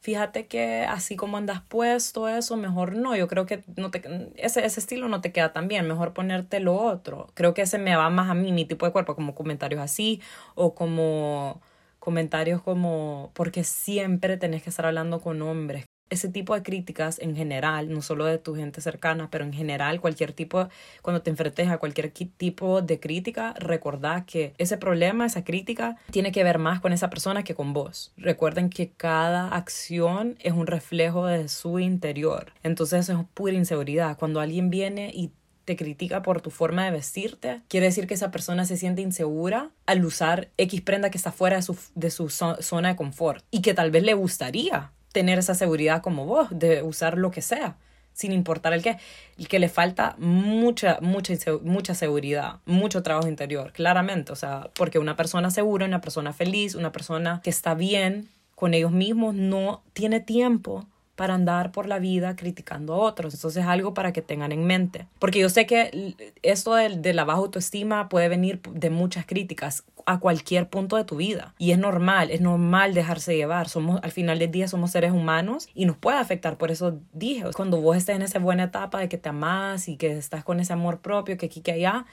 fíjate 0.00 0.46
que 0.46 0.84
así 0.84 1.16
como 1.16 1.38
andas 1.38 1.62
puesto 1.66 2.28
eso, 2.28 2.58
mejor 2.58 2.94
no, 2.94 3.16
yo 3.16 3.26
creo 3.26 3.46
que 3.46 3.64
no 3.76 3.90
te, 3.90 4.02
ese, 4.36 4.66
ese 4.66 4.80
estilo 4.80 5.08
no 5.08 5.22
te 5.22 5.32
queda 5.32 5.54
tan 5.54 5.66
bien, 5.66 5.88
mejor 5.88 6.12
ponerte 6.12 6.60
lo 6.60 6.74
otro. 6.76 7.28
Creo 7.32 7.54
que 7.54 7.62
ese 7.62 7.78
me 7.78 7.96
va 7.96 8.10
más 8.10 8.28
a 8.28 8.34
mí, 8.34 8.52
mi 8.52 8.66
tipo 8.66 8.84
de 8.84 8.92
cuerpo, 8.92 9.14
como 9.14 9.34
comentarios 9.34 9.80
así 9.80 10.20
o 10.54 10.74
como 10.74 11.62
comentarios 12.04 12.62
como 12.62 13.30
porque 13.34 13.64
siempre 13.64 14.36
tenés 14.36 14.62
que 14.62 14.70
estar 14.70 14.86
hablando 14.86 15.20
con 15.20 15.42
hombres. 15.42 15.86
Ese 16.10 16.28
tipo 16.28 16.54
de 16.54 16.62
críticas 16.62 17.18
en 17.18 17.34
general, 17.34 17.90
no 17.90 18.02
solo 18.02 18.26
de 18.26 18.36
tu 18.36 18.54
gente 18.54 18.82
cercana, 18.82 19.30
pero 19.30 19.42
en 19.44 19.54
general 19.54 20.02
cualquier 20.02 20.32
tipo, 20.32 20.68
cuando 21.00 21.22
te 21.22 21.30
enfrentes 21.30 21.68
a 21.68 21.78
cualquier 21.78 22.10
tipo 22.10 22.82
de 22.82 23.00
crítica, 23.00 23.54
recordá 23.58 24.24
que 24.26 24.52
ese 24.58 24.76
problema, 24.76 25.24
esa 25.24 25.44
crítica, 25.44 25.96
tiene 26.10 26.30
que 26.30 26.44
ver 26.44 26.58
más 26.58 26.80
con 26.80 26.92
esa 26.92 27.08
persona 27.08 27.42
que 27.42 27.54
con 27.54 27.72
vos. 27.72 28.12
Recuerden 28.18 28.68
que 28.68 28.90
cada 28.90 29.48
acción 29.48 30.36
es 30.40 30.52
un 30.52 30.66
reflejo 30.66 31.26
de 31.26 31.48
su 31.48 31.78
interior. 31.78 32.52
Entonces 32.62 33.08
es 33.08 33.16
pura 33.32 33.54
inseguridad. 33.54 34.18
Cuando 34.18 34.40
alguien 34.40 34.68
viene 34.68 35.10
y 35.12 35.32
te 35.64 35.76
critica 35.76 36.22
por 36.22 36.40
tu 36.40 36.50
forma 36.50 36.84
de 36.84 36.90
vestirte, 36.90 37.60
quiere 37.68 37.86
decir 37.86 38.06
que 38.06 38.14
esa 38.14 38.30
persona 38.30 38.64
se 38.64 38.76
siente 38.76 39.02
insegura 39.02 39.70
al 39.86 40.04
usar 40.04 40.48
X 40.58 40.80
prenda 40.82 41.10
que 41.10 41.18
está 41.18 41.32
fuera 41.32 41.56
de 41.56 41.62
su, 41.62 41.76
de 41.94 42.10
su 42.10 42.28
zona 42.28 42.88
de 42.88 42.96
confort 42.96 43.44
y 43.50 43.62
que 43.62 43.74
tal 43.74 43.90
vez 43.90 44.02
le 44.02 44.14
gustaría 44.14 44.92
tener 45.12 45.38
esa 45.38 45.54
seguridad 45.54 46.02
como 46.02 46.26
vos, 46.26 46.48
de 46.50 46.82
usar 46.82 47.18
lo 47.18 47.30
que 47.30 47.40
sea, 47.40 47.76
sin 48.12 48.32
importar 48.32 48.72
el 48.72 48.82
qué, 48.82 48.98
el 49.38 49.48
que 49.48 49.58
le 49.58 49.68
falta 49.68 50.16
mucha, 50.18 50.98
mucha, 51.00 51.34
mucha 51.62 51.94
seguridad, 51.94 52.56
mucho 52.66 53.02
trabajo 53.02 53.28
interior, 53.28 53.72
claramente, 53.72 54.32
o 54.32 54.36
sea, 54.36 54.70
porque 54.74 54.98
una 54.98 55.16
persona 55.16 55.50
segura, 55.50 55.86
una 55.86 56.00
persona 56.00 56.32
feliz, 56.32 56.74
una 56.74 56.92
persona 56.92 57.40
que 57.44 57.50
está 57.50 57.74
bien 57.74 58.28
con 58.54 58.74
ellos 58.74 58.92
mismos, 58.92 59.34
no 59.34 59.82
tiene 59.92 60.20
tiempo 60.20 60.86
para 61.16 61.34
andar 61.34 61.72
por 61.72 61.86
la 61.86 61.98
vida 61.98 62.36
criticando 62.36 62.94
a 62.94 62.98
otros. 62.98 63.34
Entonces 63.34 63.62
es 63.62 63.68
algo 63.68 63.94
para 63.94 64.12
que 64.12 64.22
tengan 64.22 64.52
en 64.52 64.64
mente. 64.64 65.06
Porque 65.18 65.38
yo 65.38 65.48
sé 65.48 65.66
que 65.66 66.16
esto 66.42 66.74
de, 66.74 66.96
de, 66.96 67.14
la 67.14 67.24
baja 67.24 67.38
autoestima 67.38 68.08
puede 68.08 68.28
venir 68.28 68.60
de 68.62 68.90
muchas 68.90 69.26
críticas 69.26 69.84
a 70.06 70.18
cualquier 70.18 70.68
punto 70.68 70.96
de 70.96 71.04
tu 71.04 71.16
vida. 71.16 71.54
Y 71.58 71.70
es 71.70 71.78
normal, 71.78 72.30
es 72.30 72.40
normal 72.40 72.94
dejarse 72.94 73.36
llevar. 73.36 73.68
Somos, 73.68 74.00
al 74.02 74.10
final 74.10 74.38
del 74.38 74.50
día 74.50 74.68
somos 74.68 74.90
seres 74.90 75.12
humanos 75.12 75.68
y 75.74 75.86
nos 75.86 75.96
puede 75.96 76.18
afectar. 76.18 76.58
Por 76.58 76.70
eso 76.70 77.00
dije, 77.12 77.44
cuando 77.54 77.80
vos 77.80 77.96
estés 77.96 78.16
en 78.16 78.22
esa 78.22 78.38
buena 78.38 78.64
etapa 78.64 79.00
de 79.00 79.08
que 79.08 79.18
te 79.18 79.28
amas 79.28 79.88
y 79.88 79.96
que 79.96 80.16
estás 80.16 80.44
con 80.44 80.60
ese 80.60 80.72
amor 80.72 81.00
propio, 81.00 81.36
que 81.36 81.46
aquí, 81.46 81.60
que 81.60 81.72
allá, 81.72 82.06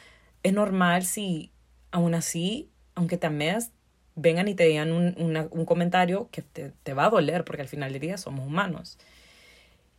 es 0.44 0.54
normal 0.54 1.04
si 1.04 1.52
aún 1.92 2.14
así, 2.14 2.70
aunque 2.96 3.18
te 3.18 3.28
ames, 3.28 3.72
vengan 4.16 4.48
y 4.48 4.56
te 4.56 4.66
digan 4.66 4.92
un, 4.92 5.16
un 5.18 5.66
comentario 5.66 6.30
que 6.32 6.42
te, 6.42 6.72
te, 6.84 6.94
va 6.94 7.06
a 7.06 7.10
doler, 7.10 7.44
porque 7.46 7.62
al 7.62 7.68
final 7.68 7.94
del 7.94 8.02
día 8.02 8.18
somos 8.18 8.46
humanos. 8.46 8.98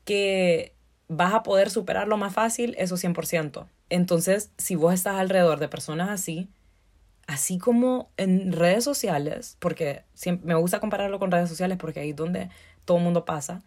Que 0.04 0.74
vas 1.08 1.34
a 1.34 1.42
poder 1.42 1.70
superarlo 1.70 2.16
más 2.16 2.32
fácil, 2.32 2.74
eso 2.78 2.96
100%. 2.96 3.66
Entonces, 3.90 4.50
si 4.58 4.74
vos 4.74 4.94
estás 4.94 5.16
alrededor 5.16 5.58
de 5.58 5.68
personas 5.68 6.08
así, 6.08 6.48
así 7.26 7.58
como 7.58 8.10
en 8.16 8.52
redes 8.52 8.84
sociales, 8.84 9.56
porque 9.58 10.02
siempre, 10.14 10.46
me 10.46 10.54
gusta 10.54 10.80
compararlo 10.80 11.18
con 11.18 11.30
redes 11.30 11.48
sociales 11.48 11.78
porque 11.78 12.00
ahí 12.00 12.10
es 12.10 12.16
donde 12.16 12.50
todo 12.84 12.98
el 12.98 13.04
mundo 13.04 13.24
pasa, 13.24 13.62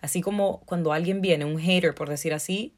así 0.00 0.20
como 0.20 0.60
cuando 0.66 0.92
alguien 0.92 1.20
viene, 1.20 1.44
un 1.44 1.58
hater, 1.58 1.94
por 1.94 2.08
decir 2.08 2.34
así, 2.34 2.74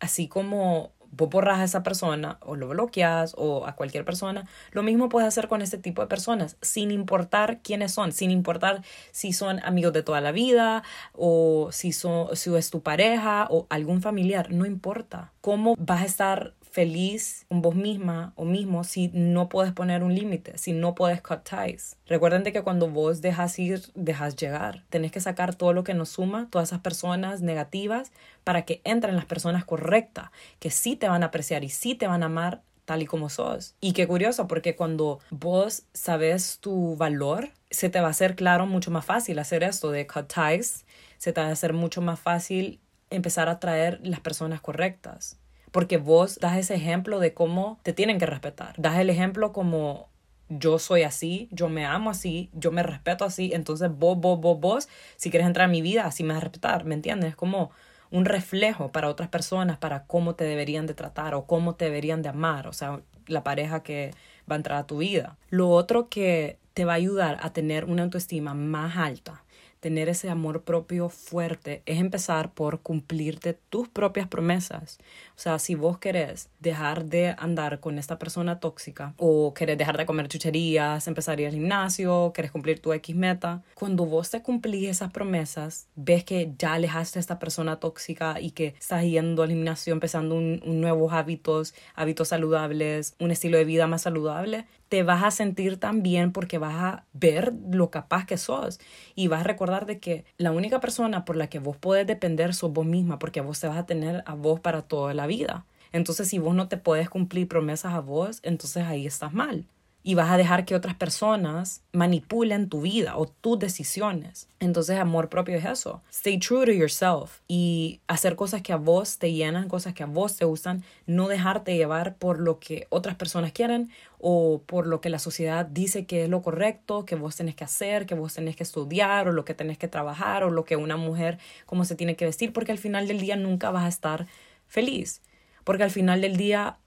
así 0.00 0.28
como 0.28 0.92
vos 1.16 1.28
borras 1.28 1.58
a 1.58 1.64
esa 1.64 1.82
persona 1.82 2.38
o 2.40 2.56
lo 2.56 2.68
bloqueas 2.68 3.34
o 3.36 3.66
a 3.66 3.74
cualquier 3.74 4.04
persona, 4.04 4.46
lo 4.72 4.82
mismo 4.82 5.08
puedes 5.08 5.28
hacer 5.28 5.48
con 5.48 5.62
este 5.62 5.78
tipo 5.78 6.02
de 6.02 6.08
personas, 6.08 6.56
sin 6.60 6.90
importar 6.90 7.60
quiénes 7.62 7.92
son, 7.92 8.12
sin 8.12 8.30
importar 8.30 8.82
si 9.12 9.32
son 9.32 9.60
amigos 9.64 9.92
de 9.92 10.02
toda 10.02 10.20
la 10.20 10.32
vida 10.32 10.82
o 11.12 11.70
si, 11.72 11.92
son, 11.92 12.36
si 12.36 12.54
es 12.54 12.70
tu 12.70 12.82
pareja 12.82 13.46
o 13.50 13.66
algún 13.70 14.02
familiar, 14.02 14.50
no 14.50 14.66
importa. 14.66 15.32
¿Cómo 15.40 15.76
vas 15.78 16.02
a 16.02 16.06
estar 16.06 16.54
feliz 16.76 17.46
con 17.48 17.62
vos 17.62 17.74
misma 17.74 18.34
o 18.36 18.44
mismo 18.44 18.84
si 18.84 19.08
no 19.14 19.48
puedes 19.48 19.72
poner 19.72 20.02
un 20.02 20.14
límite, 20.14 20.58
si 20.58 20.74
no 20.74 20.94
puedes 20.94 21.22
cut 21.22 21.40
ties. 21.42 21.96
Recuerden 22.04 22.44
de 22.44 22.52
que 22.52 22.60
cuando 22.60 22.90
vos 22.90 23.22
dejas 23.22 23.58
ir, 23.58 23.80
dejas 23.94 24.36
llegar. 24.36 24.84
Tenés 24.90 25.10
que 25.10 25.22
sacar 25.22 25.54
todo 25.54 25.72
lo 25.72 25.84
que 25.84 25.94
nos 25.94 26.10
suma, 26.10 26.48
todas 26.50 26.68
esas 26.68 26.80
personas 26.80 27.40
negativas, 27.40 28.12
para 28.44 28.66
que 28.66 28.82
entren 28.84 29.16
las 29.16 29.24
personas 29.24 29.64
correctas, 29.64 30.28
que 30.58 30.68
sí 30.68 30.96
te 30.96 31.08
van 31.08 31.22
a 31.22 31.28
apreciar 31.28 31.64
y 31.64 31.70
sí 31.70 31.94
te 31.94 32.08
van 32.08 32.22
a 32.22 32.26
amar 32.26 32.60
tal 32.84 33.00
y 33.00 33.06
como 33.06 33.30
sos. 33.30 33.74
Y 33.80 33.94
qué 33.94 34.06
curioso, 34.06 34.46
porque 34.46 34.76
cuando 34.76 35.20
vos 35.30 35.84
sabes 35.94 36.58
tu 36.60 36.94
valor, 36.96 37.52
se 37.70 37.88
te 37.88 38.02
va 38.02 38.08
a 38.08 38.10
hacer 38.10 38.36
claro 38.36 38.66
mucho 38.66 38.90
más 38.90 39.06
fácil 39.06 39.38
hacer 39.38 39.62
esto 39.62 39.90
de 39.92 40.06
cut 40.06 40.30
ties, 40.30 40.84
se 41.16 41.32
te 41.32 41.40
va 41.40 41.46
a 41.46 41.52
hacer 41.52 41.72
mucho 41.72 42.02
más 42.02 42.20
fácil 42.20 42.80
empezar 43.08 43.48
a 43.48 43.60
traer 43.60 43.98
las 44.02 44.20
personas 44.20 44.60
correctas 44.60 45.38
porque 45.76 45.98
vos 45.98 46.38
das 46.40 46.56
ese 46.56 46.74
ejemplo 46.74 47.18
de 47.18 47.34
cómo 47.34 47.78
te 47.82 47.92
tienen 47.92 48.18
que 48.18 48.24
respetar. 48.24 48.72
Das 48.78 48.98
el 48.98 49.10
ejemplo 49.10 49.52
como 49.52 50.08
yo 50.48 50.78
soy 50.78 51.02
así, 51.02 51.50
yo 51.50 51.68
me 51.68 51.84
amo 51.84 52.08
así, 52.08 52.48
yo 52.54 52.72
me 52.72 52.82
respeto 52.82 53.26
así, 53.26 53.50
entonces 53.52 53.90
vos, 53.90 54.16
vos, 54.16 54.40
vos, 54.40 54.58
vos, 54.58 54.88
si 55.16 55.28
quieres 55.28 55.46
entrar 55.46 55.66
a 55.66 55.70
mi 55.70 55.82
vida, 55.82 56.06
así 56.06 56.24
me 56.24 56.32
vas 56.32 56.38
a 56.38 56.44
respetar, 56.44 56.86
¿me 56.86 56.94
entiendes? 56.94 57.28
Es 57.28 57.36
como 57.36 57.72
un 58.10 58.24
reflejo 58.24 58.90
para 58.90 59.10
otras 59.10 59.28
personas, 59.28 59.76
para 59.76 60.04
cómo 60.04 60.34
te 60.34 60.44
deberían 60.44 60.86
de 60.86 60.94
tratar 60.94 61.34
o 61.34 61.44
cómo 61.44 61.74
te 61.74 61.84
deberían 61.84 62.22
de 62.22 62.30
amar, 62.30 62.68
o 62.68 62.72
sea, 62.72 63.02
la 63.26 63.44
pareja 63.44 63.82
que 63.82 64.12
va 64.50 64.54
a 64.54 64.56
entrar 64.56 64.78
a 64.78 64.86
tu 64.86 64.96
vida. 64.96 65.36
Lo 65.50 65.68
otro 65.68 66.08
que 66.08 66.58
te 66.72 66.86
va 66.86 66.92
a 66.92 66.96
ayudar 66.96 67.36
a 67.42 67.52
tener 67.52 67.84
una 67.84 68.04
autoestima 68.04 68.54
más 68.54 68.96
alta, 68.96 69.44
tener 69.80 70.08
ese 70.08 70.28
amor 70.28 70.62
propio 70.62 71.08
fuerte 71.08 71.82
es 71.86 71.98
empezar 71.98 72.52
por 72.52 72.80
cumplirte 72.80 73.54
tus 73.54 73.88
propias 73.88 74.28
promesas. 74.28 74.98
O 75.36 75.38
sea, 75.38 75.58
si 75.58 75.74
vos 75.74 75.98
querés 75.98 76.48
dejar 76.60 77.04
de 77.04 77.34
andar 77.38 77.80
con 77.80 77.98
esta 77.98 78.18
persona 78.18 78.60
tóxica 78.60 79.14
o 79.16 79.54
querés 79.54 79.78
dejar 79.78 79.96
de 79.96 80.06
comer 80.06 80.28
chucherías, 80.28 81.06
empezar 81.06 81.38
a 81.40 81.50
gimnasio, 81.50 82.32
querés 82.34 82.50
cumplir 82.50 82.80
tu 82.80 82.92
X 82.92 83.14
meta, 83.14 83.62
cuando 83.74 84.06
vos 84.06 84.30
te 84.30 84.42
cumplís 84.42 84.88
esas 84.88 85.12
promesas, 85.12 85.88
ves 85.94 86.24
que 86.24 86.52
ya 86.58 86.74
alejaste 86.74 87.18
a 87.18 87.20
esta 87.20 87.38
persona 87.38 87.78
tóxica 87.78 88.40
y 88.40 88.52
que 88.52 88.74
estás 88.78 89.04
yendo 89.04 89.42
al 89.42 89.50
gimnasio, 89.50 89.92
empezando 89.92 90.34
un, 90.34 90.60
nuevos 90.64 91.12
hábitos, 91.12 91.74
hábitos 91.94 92.28
saludables, 92.28 93.14
un 93.18 93.30
estilo 93.30 93.58
de 93.58 93.64
vida 93.64 93.86
más 93.86 94.02
saludable, 94.02 94.66
te 94.88 95.02
vas 95.02 95.24
a 95.24 95.30
sentir 95.30 95.78
tan 95.78 96.02
bien 96.02 96.32
porque 96.32 96.58
vas 96.58 96.74
a 96.74 97.04
ver 97.12 97.54
lo 97.70 97.90
capaz 97.90 98.26
que 98.26 98.36
sos 98.38 98.78
y 99.14 99.28
vas 99.28 99.40
a 99.40 99.44
recordar 99.44 99.86
de 99.86 99.98
que 99.98 100.24
la 100.38 100.52
única 100.52 100.80
persona 100.80 101.24
por 101.24 101.36
la 101.36 101.48
que 101.48 101.58
vos 101.58 101.76
podés 101.76 102.06
depender 102.06 102.54
sos 102.54 102.72
vos 102.72 102.86
misma 102.86 103.18
porque 103.18 103.40
vos 103.40 103.60
te 103.60 103.68
vas 103.68 103.78
a 103.78 103.86
tener 103.86 104.22
a 104.26 104.34
vos 104.34 104.60
para 104.60 104.82
toda 104.82 105.14
la 105.14 105.26
vida. 105.26 105.66
Entonces, 105.92 106.28
si 106.28 106.38
vos 106.38 106.54
no 106.54 106.68
te 106.68 106.76
puedes 106.76 107.08
cumplir 107.08 107.48
promesas 107.48 107.94
a 107.94 108.00
vos, 108.00 108.40
entonces 108.42 108.84
ahí 108.84 109.06
estás 109.06 109.32
mal 109.32 109.66
y 110.06 110.14
vas 110.14 110.30
a 110.30 110.36
dejar 110.36 110.64
que 110.64 110.76
otras 110.76 110.94
personas 110.94 111.82
manipulen 111.92 112.68
tu 112.68 112.82
vida 112.82 113.16
o 113.16 113.26
tus 113.26 113.58
decisiones. 113.58 114.48
Entonces, 114.60 115.00
amor 115.00 115.28
propio 115.28 115.56
es 115.56 115.64
eso. 115.64 116.00
Stay 116.12 116.38
true 116.38 116.64
to 116.64 116.70
yourself 116.70 117.40
y 117.48 118.00
hacer 118.06 118.36
cosas 118.36 118.62
que 118.62 118.72
a 118.72 118.76
vos 118.76 119.18
te 119.18 119.32
llenan, 119.32 119.68
cosas 119.68 119.94
que 119.94 120.04
a 120.04 120.06
vos 120.06 120.36
te 120.36 120.44
gustan, 120.44 120.84
no 121.06 121.26
dejarte 121.26 121.74
llevar 121.74 122.14
por 122.14 122.38
lo 122.38 122.60
que 122.60 122.86
otras 122.88 123.16
personas 123.16 123.50
quieren 123.50 123.90
o 124.20 124.62
por 124.64 124.86
lo 124.86 125.00
que 125.00 125.10
la 125.10 125.18
sociedad 125.18 125.66
dice 125.66 126.06
que 126.06 126.22
es 126.22 126.30
lo 126.30 126.40
correcto, 126.40 127.04
que 127.04 127.16
vos 127.16 127.34
tenés 127.34 127.56
que 127.56 127.64
hacer, 127.64 128.06
que 128.06 128.14
vos 128.14 128.32
tenés 128.32 128.54
que 128.54 128.62
estudiar 128.62 129.26
o 129.26 129.32
lo 129.32 129.44
que 129.44 129.54
tenés 129.54 129.76
que 129.76 129.88
trabajar 129.88 130.44
o 130.44 130.50
lo 130.50 130.64
que 130.64 130.76
una 130.76 130.96
mujer 130.96 131.38
cómo 131.64 131.84
se 131.84 131.96
tiene 131.96 132.14
que 132.14 132.26
vestir, 132.26 132.52
porque 132.52 132.70
al 132.70 132.78
final 132.78 133.08
del 133.08 133.18
día 133.18 133.34
nunca 133.34 133.72
vas 133.72 133.82
a 133.82 133.88
estar 133.88 134.28
feliz. 134.68 135.20
Porque 135.64 135.82
al 135.82 135.90
final 135.90 136.20
del 136.20 136.36
día 136.36 136.78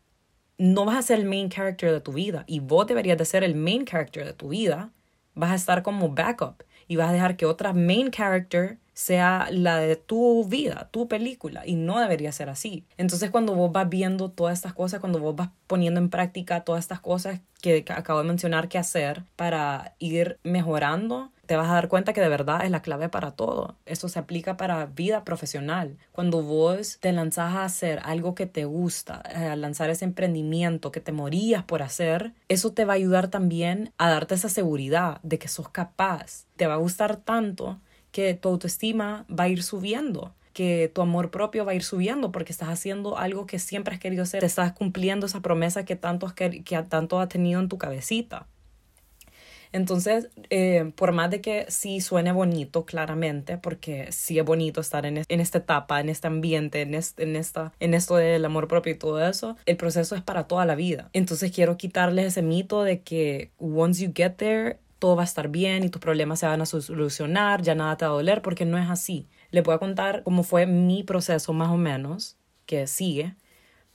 no 0.59 0.85
vas 0.85 0.97
a 0.97 1.01
ser 1.01 1.19
el 1.19 1.25
main 1.25 1.49
character 1.49 1.91
de 1.91 2.01
tu 2.01 2.11
vida 2.11 2.43
y 2.45 2.59
vos 2.59 2.85
deberías 2.85 3.17
de 3.17 3.25
ser 3.25 3.43
el 3.43 3.55
main 3.55 3.85
character 3.85 4.25
de 4.25 4.33
tu 4.33 4.49
vida. 4.49 4.91
Vas 5.33 5.51
a 5.51 5.55
estar 5.55 5.81
como 5.83 6.09
backup 6.09 6.63
y 6.87 6.97
vas 6.97 7.09
a 7.09 7.13
dejar 7.13 7.37
que 7.37 7.45
otra 7.45 7.71
main 7.71 8.11
character 8.11 8.77
sea 8.93 9.47
la 9.51 9.77
de 9.77 9.95
tu 9.95 10.43
vida, 10.43 10.89
tu 10.91 11.07
película, 11.07 11.65
y 11.65 11.75
no 11.75 12.01
debería 12.01 12.33
ser 12.33 12.49
así. 12.49 12.83
Entonces 12.97 13.31
cuando 13.31 13.55
vos 13.55 13.71
vas 13.71 13.87
viendo 13.87 14.29
todas 14.29 14.57
estas 14.57 14.73
cosas, 14.73 14.99
cuando 14.99 15.19
vos 15.19 15.37
vas 15.37 15.49
poniendo 15.67 16.01
en 16.01 16.09
práctica 16.09 16.65
todas 16.65 16.83
estas 16.83 16.99
cosas 16.99 17.39
que 17.61 17.85
acabo 17.87 18.21
de 18.21 18.27
mencionar 18.27 18.67
que 18.67 18.77
hacer 18.77 19.23
para 19.37 19.95
ir 19.99 20.37
mejorando, 20.43 21.31
te 21.49 21.55
vas 21.55 21.67
a 21.67 21.73
dar 21.73 21.87
cuenta 21.87 22.13
que 22.13 22.21
de 22.21 22.29
verdad 22.29 22.63
es 22.63 22.69
la 22.69 22.83
clave 22.83 23.09
para 23.09 23.31
todo. 23.31 23.75
Esto 23.87 24.07
se 24.07 24.19
aplica 24.19 24.55
para 24.55 24.85
vida 24.85 25.23
profesional. 25.23 25.97
Cuando 26.11 26.43
vos 26.43 26.99
te 26.99 27.11
lanzas 27.11 27.55
a 27.55 27.63
hacer 27.63 28.01
algo 28.03 28.35
que 28.35 28.45
te 28.45 28.65
gusta, 28.65 29.15
a 29.15 29.55
lanzar 29.55 29.89
ese 29.89 30.05
emprendimiento 30.05 30.91
que 30.91 30.99
te 30.99 31.11
morías 31.11 31.63
por 31.63 31.81
hacer, 31.81 32.33
eso 32.49 32.71
te 32.73 32.85
va 32.85 32.93
a 32.93 32.97
ayudar 32.97 33.29
también 33.29 33.93
a 33.97 34.11
darte 34.11 34.35
esa 34.35 34.47
seguridad 34.47 35.19
de 35.23 35.39
que 35.39 35.47
sos 35.47 35.69
capaz. 35.69 36.45
Te 36.55 36.67
va 36.67 36.75
a 36.75 36.77
gustar 36.77 37.15
tanto 37.15 37.79
que 38.11 38.35
tu 38.35 38.49
autoestima 38.49 39.25
va 39.27 39.45
a 39.45 39.49
ir 39.49 39.63
subiendo 39.63 40.35
que 40.53 40.91
tu 40.93 41.01
amor 41.01 41.31
propio 41.31 41.65
va 41.65 41.71
a 41.71 41.75
ir 41.75 41.83
subiendo 41.83 42.31
porque 42.31 42.51
estás 42.51 42.69
haciendo 42.69 43.17
algo 43.17 43.47
que 43.47 43.57
siempre 43.57 43.95
has 43.95 43.99
querido 43.99 44.23
hacer, 44.23 44.43
estás 44.43 44.73
cumpliendo 44.73 45.25
esa 45.25 45.41
promesa 45.41 45.85
que 45.85 45.95
tanto 45.95 46.27
has, 46.27 46.33
que, 46.33 46.85
tanto 46.89 47.19
has 47.19 47.29
tenido 47.29 47.59
en 47.59 47.69
tu 47.69 47.77
cabecita. 47.77 48.45
Entonces, 49.71 50.29
eh, 50.49 50.91
por 50.95 51.11
más 51.11 51.29
de 51.29 51.41
que 51.41 51.65
sí 51.69 52.01
suene 52.01 52.31
bonito, 52.31 52.85
claramente, 52.85 53.57
porque 53.57 54.11
sí 54.11 54.39
es 54.39 54.45
bonito 54.45 54.81
estar 54.81 55.05
en, 55.05 55.23
en 55.27 55.39
esta 55.39 55.59
etapa, 55.59 55.99
en 55.99 56.09
este 56.09 56.27
ambiente, 56.27 56.81
en, 56.81 56.95
en, 56.95 57.35
esta, 57.35 57.73
en 57.79 57.93
esto 57.93 58.15
del 58.15 58.45
amor 58.45 58.67
propio 58.67 58.93
y 58.93 58.97
todo 58.97 59.25
eso, 59.25 59.57
el 59.65 59.77
proceso 59.77 60.15
es 60.15 60.21
para 60.21 60.47
toda 60.47 60.65
la 60.65 60.75
vida. 60.75 61.09
Entonces, 61.13 61.51
quiero 61.51 61.77
quitarles 61.77 62.25
ese 62.25 62.41
mito 62.41 62.83
de 62.83 63.01
que 63.01 63.51
once 63.59 64.03
you 64.03 64.11
get 64.15 64.33
there, 64.37 64.79
todo 64.97 65.15
va 65.15 65.23
a 65.23 65.25
estar 65.25 65.47
bien 65.47 65.83
y 65.83 65.89
tus 65.89 66.01
problemas 66.01 66.39
se 66.39 66.45
van 66.45 66.61
a 66.61 66.65
solucionar, 66.65 67.61
ya 67.61 67.75
nada 67.75 67.95
te 67.97 68.05
va 68.05 68.11
a 68.11 68.15
doler, 68.15 68.41
porque 68.41 68.65
no 68.65 68.77
es 68.77 68.89
así. 68.89 69.27
Le 69.51 69.61
voy 69.61 69.75
a 69.75 69.79
contar 69.79 70.23
cómo 70.23 70.43
fue 70.43 70.65
mi 70.65 71.03
proceso 71.03 71.53
más 71.53 71.69
o 71.69 71.77
menos, 71.77 72.37
que 72.65 72.85
sigue, 72.85 73.35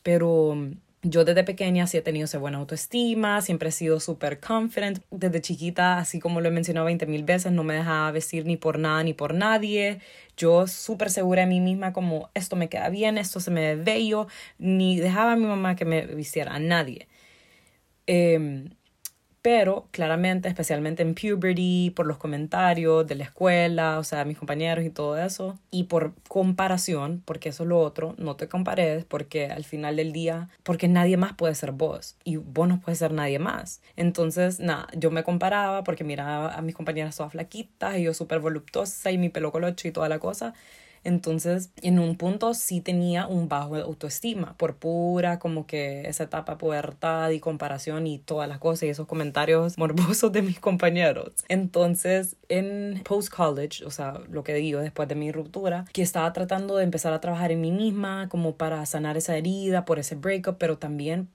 pero 0.02 0.56
yo 1.04 1.24
desde 1.24 1.44
pequeña 1.44 1.86
sí 1.86 1.98
he 1.98 2.02
tenido 2.02 2.24
esa 2.24 2.38
buena 2.38 2.58
autoestima, 2.58 3.42
siempre 3.42 3.68
he 3.68 3.72
sido 3.72 4.00
súper 4.00 4.40
confident. 4.40 5.00
Desde 5.10 5.40
chiquita, 5.42 5.98
así 5.98 6.18
como 6.18 6.40
lo 6.40 6.48
he 6.48 6.50
mencionado 6.50 6.86
20 6.86 7.06
mil 7.06 7.24
veces, 7.24 7.52
no 7.52 7.62
me 7.62 7.74
dejaba 7.74 8.10
vestir 8.10 8.46
ni 8.46 8.56
por 8.56 8.78
nada 8.78 9.02
ni 9.02 9.12
por 9.12 9.34
nadie. 9.34 10.00
Yo 10.36 10.66
súper 10.66 11.10
segura 11.10 11.42
de 11.42 11.48
mí 11.48 11.60
misma 11.60 11.92
como 11.92 12.30
esto 12.34 12.56
me 12.56 12.68
queda 12.68 12.88
bien, 12.88 13.18
esto 13.18 13.38
se 13.38 13.50
me 13.50 13.76
ve 13.76 13.82
bello, 13.82 14.28
ni 14.58 14.98
dejaba 14.98 15.32
a 15.32 15.36
mi 15.36 15.46
mamá 15.46 15.76
que 15.76 15.84
me 15.84 16.06
vistiera 16.06 16.54
a 16.54 16.58
nadie. 16.58 17.06
Eh, 18.06 18.64
pero 19.44 19.88
claramente, 19.90 20.48
especialmente 20.48 21.02
en 21.02 21.14
puberty, 21.14 21.92
por 21.94 22.06
los 22.06 22.16
comentarios 22.16 23.06
de 23.06 23.14
la 23.14 23.24
escuela, 23.24 23.98
o 23.98 24.02
sea, 24.02 24.24
mis 24.24 24.38
compañeros 24.38 24.86
y 24.86 24.88
todo 24.88 25.18
eso, 25.18 25.58
y 25.70 25.84
por 25.84 26.14
comparación, 26.28 27.22
porque 27.26 27.50
eso 27.50 27.64
es 27.64 27.68
lo 27.68 27.78
otro, 27.78 28.14
no 28.16 28.36
te 28.36 28.48
compares, 28.48 29.04
porque 29.04 29.48
al 29.48 29.64
final 29.64 29.96
del 29.96 30.14
día, 30.14 30.48
porque 30.62 30.88
nadie 30.88 31.18
más 31.18 31.34
puede 31.34 31.54
ser 31.54 31.72
vos, 31.72 32.16
y 32.24 32.36
vos 32.36 32.66
no 32.68 32.80
puedes 32.80 33.00
ser 33.00 33.12
nadie 33.12 33.38
más. 33.38 33.82
Entonces, 33.96 34.60
nada, 34.60 34.88
yo 34.96 35.10
me 35.10 35.24
comparaba 35.24 35.84
porque 35.84 36.04
miraba 36.04 36.54
a 36.54 36.62
mis 36.62 36.74
compañeras 36.74 37.14
todas 37.14 37.32
flaquitas, 37.32 37.98
y 37.98 38.04
yo 38.04 38.14
súper 38.14 38.40
voluptuosa, 38.40 39.10
y 39.10 39.18
mi 39.18 39.28
pelo 39.28 39.52
colocho 39.52 39.86
y 39.86 39.92
toda 39.92 40.08
la 40.08 40.20
cosa, 40.20 40.54
entonces, 41.04 41.70
en 41.82 41.98
un 41.98 42.16
punto 42.16 42.54
sí 42.54 42.80
tenía 42.80 43.26
un 43.26 43.48
bajo 43.48 43.76
autoestima 43.76 44.56
por 44.56 44.76
pura 44.76 45.38
como 45.38 45.66
que 45.66 46.08
esa 46.08 46.24
etapa 46.24 46.52
de 46.52 46.58
pubertad 46.58 47.30
y 47.30 47.40
comparación 47.40 48.06
y 48.06 48.18
todas 48.18 48.48
las 48.48 48.58
cosas 48.58 48.84
y 48.84 48.88
esos 48.88 49.06
comentarios 49.06 49.78
morbosos 49.78 50.32
de 50.32 50.42
mis 50.42 50.58
compañeros. 50.58 51.32
Entonces, 51.48 52.36
en 52.48 53.02
post-college, 53.04 53.84
o 53.84 53.90
sea, 53.90 54.20
lo 54.30 54.42
que 54.42 54.54
digo 54.54 54.80
después 54.80 55.06
de 55.08 55.14
mi 55.14 55.30
ruptura, 55.30 55.84
que 55.92 56.02
estaba 56.02 56.32
tratando 56.32 56.76
de 56.76 56.84
empezar 56.84 57.12
a 57.12 57.20
trabajar 57.20 57.52
en 57.52 57.60
mí 57.60 57.70
misma 57.70 58.28
como 58.30 58.56
para 58.56 58.84
sanar 58.86 59.16
esa 59.18 59.36
herida 59.36 59.84
por 59.84 59.98
ese 59.98 60.14
breakup, 60.14 60.56
pero 60.58 60.78
también 60.78 61.28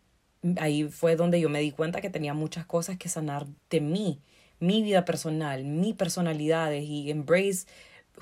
ahí 0.57 0.85
fue 0.85 1.15
donde 1.15 1.39
yo 1.39 1.49
me 1.49 1.59
di 1.59 1.71
cuenta 1.71 2.01
que 2.01 2.09
tenía 2.09 2.33
muchas 2.33 2.65
cosas 2.65 2.97
que 2.97 3.09
sanar 3.09 3.45
de 3.69 3.81
mí, 3.81 4.19
mi 4.59 4.81
vida 4.81 5.05
personal, 5.05 5.63
mi 5.63 5.93
personalidad 5.93 6.71
y 6.73 7.11
embrace 7.11 7.67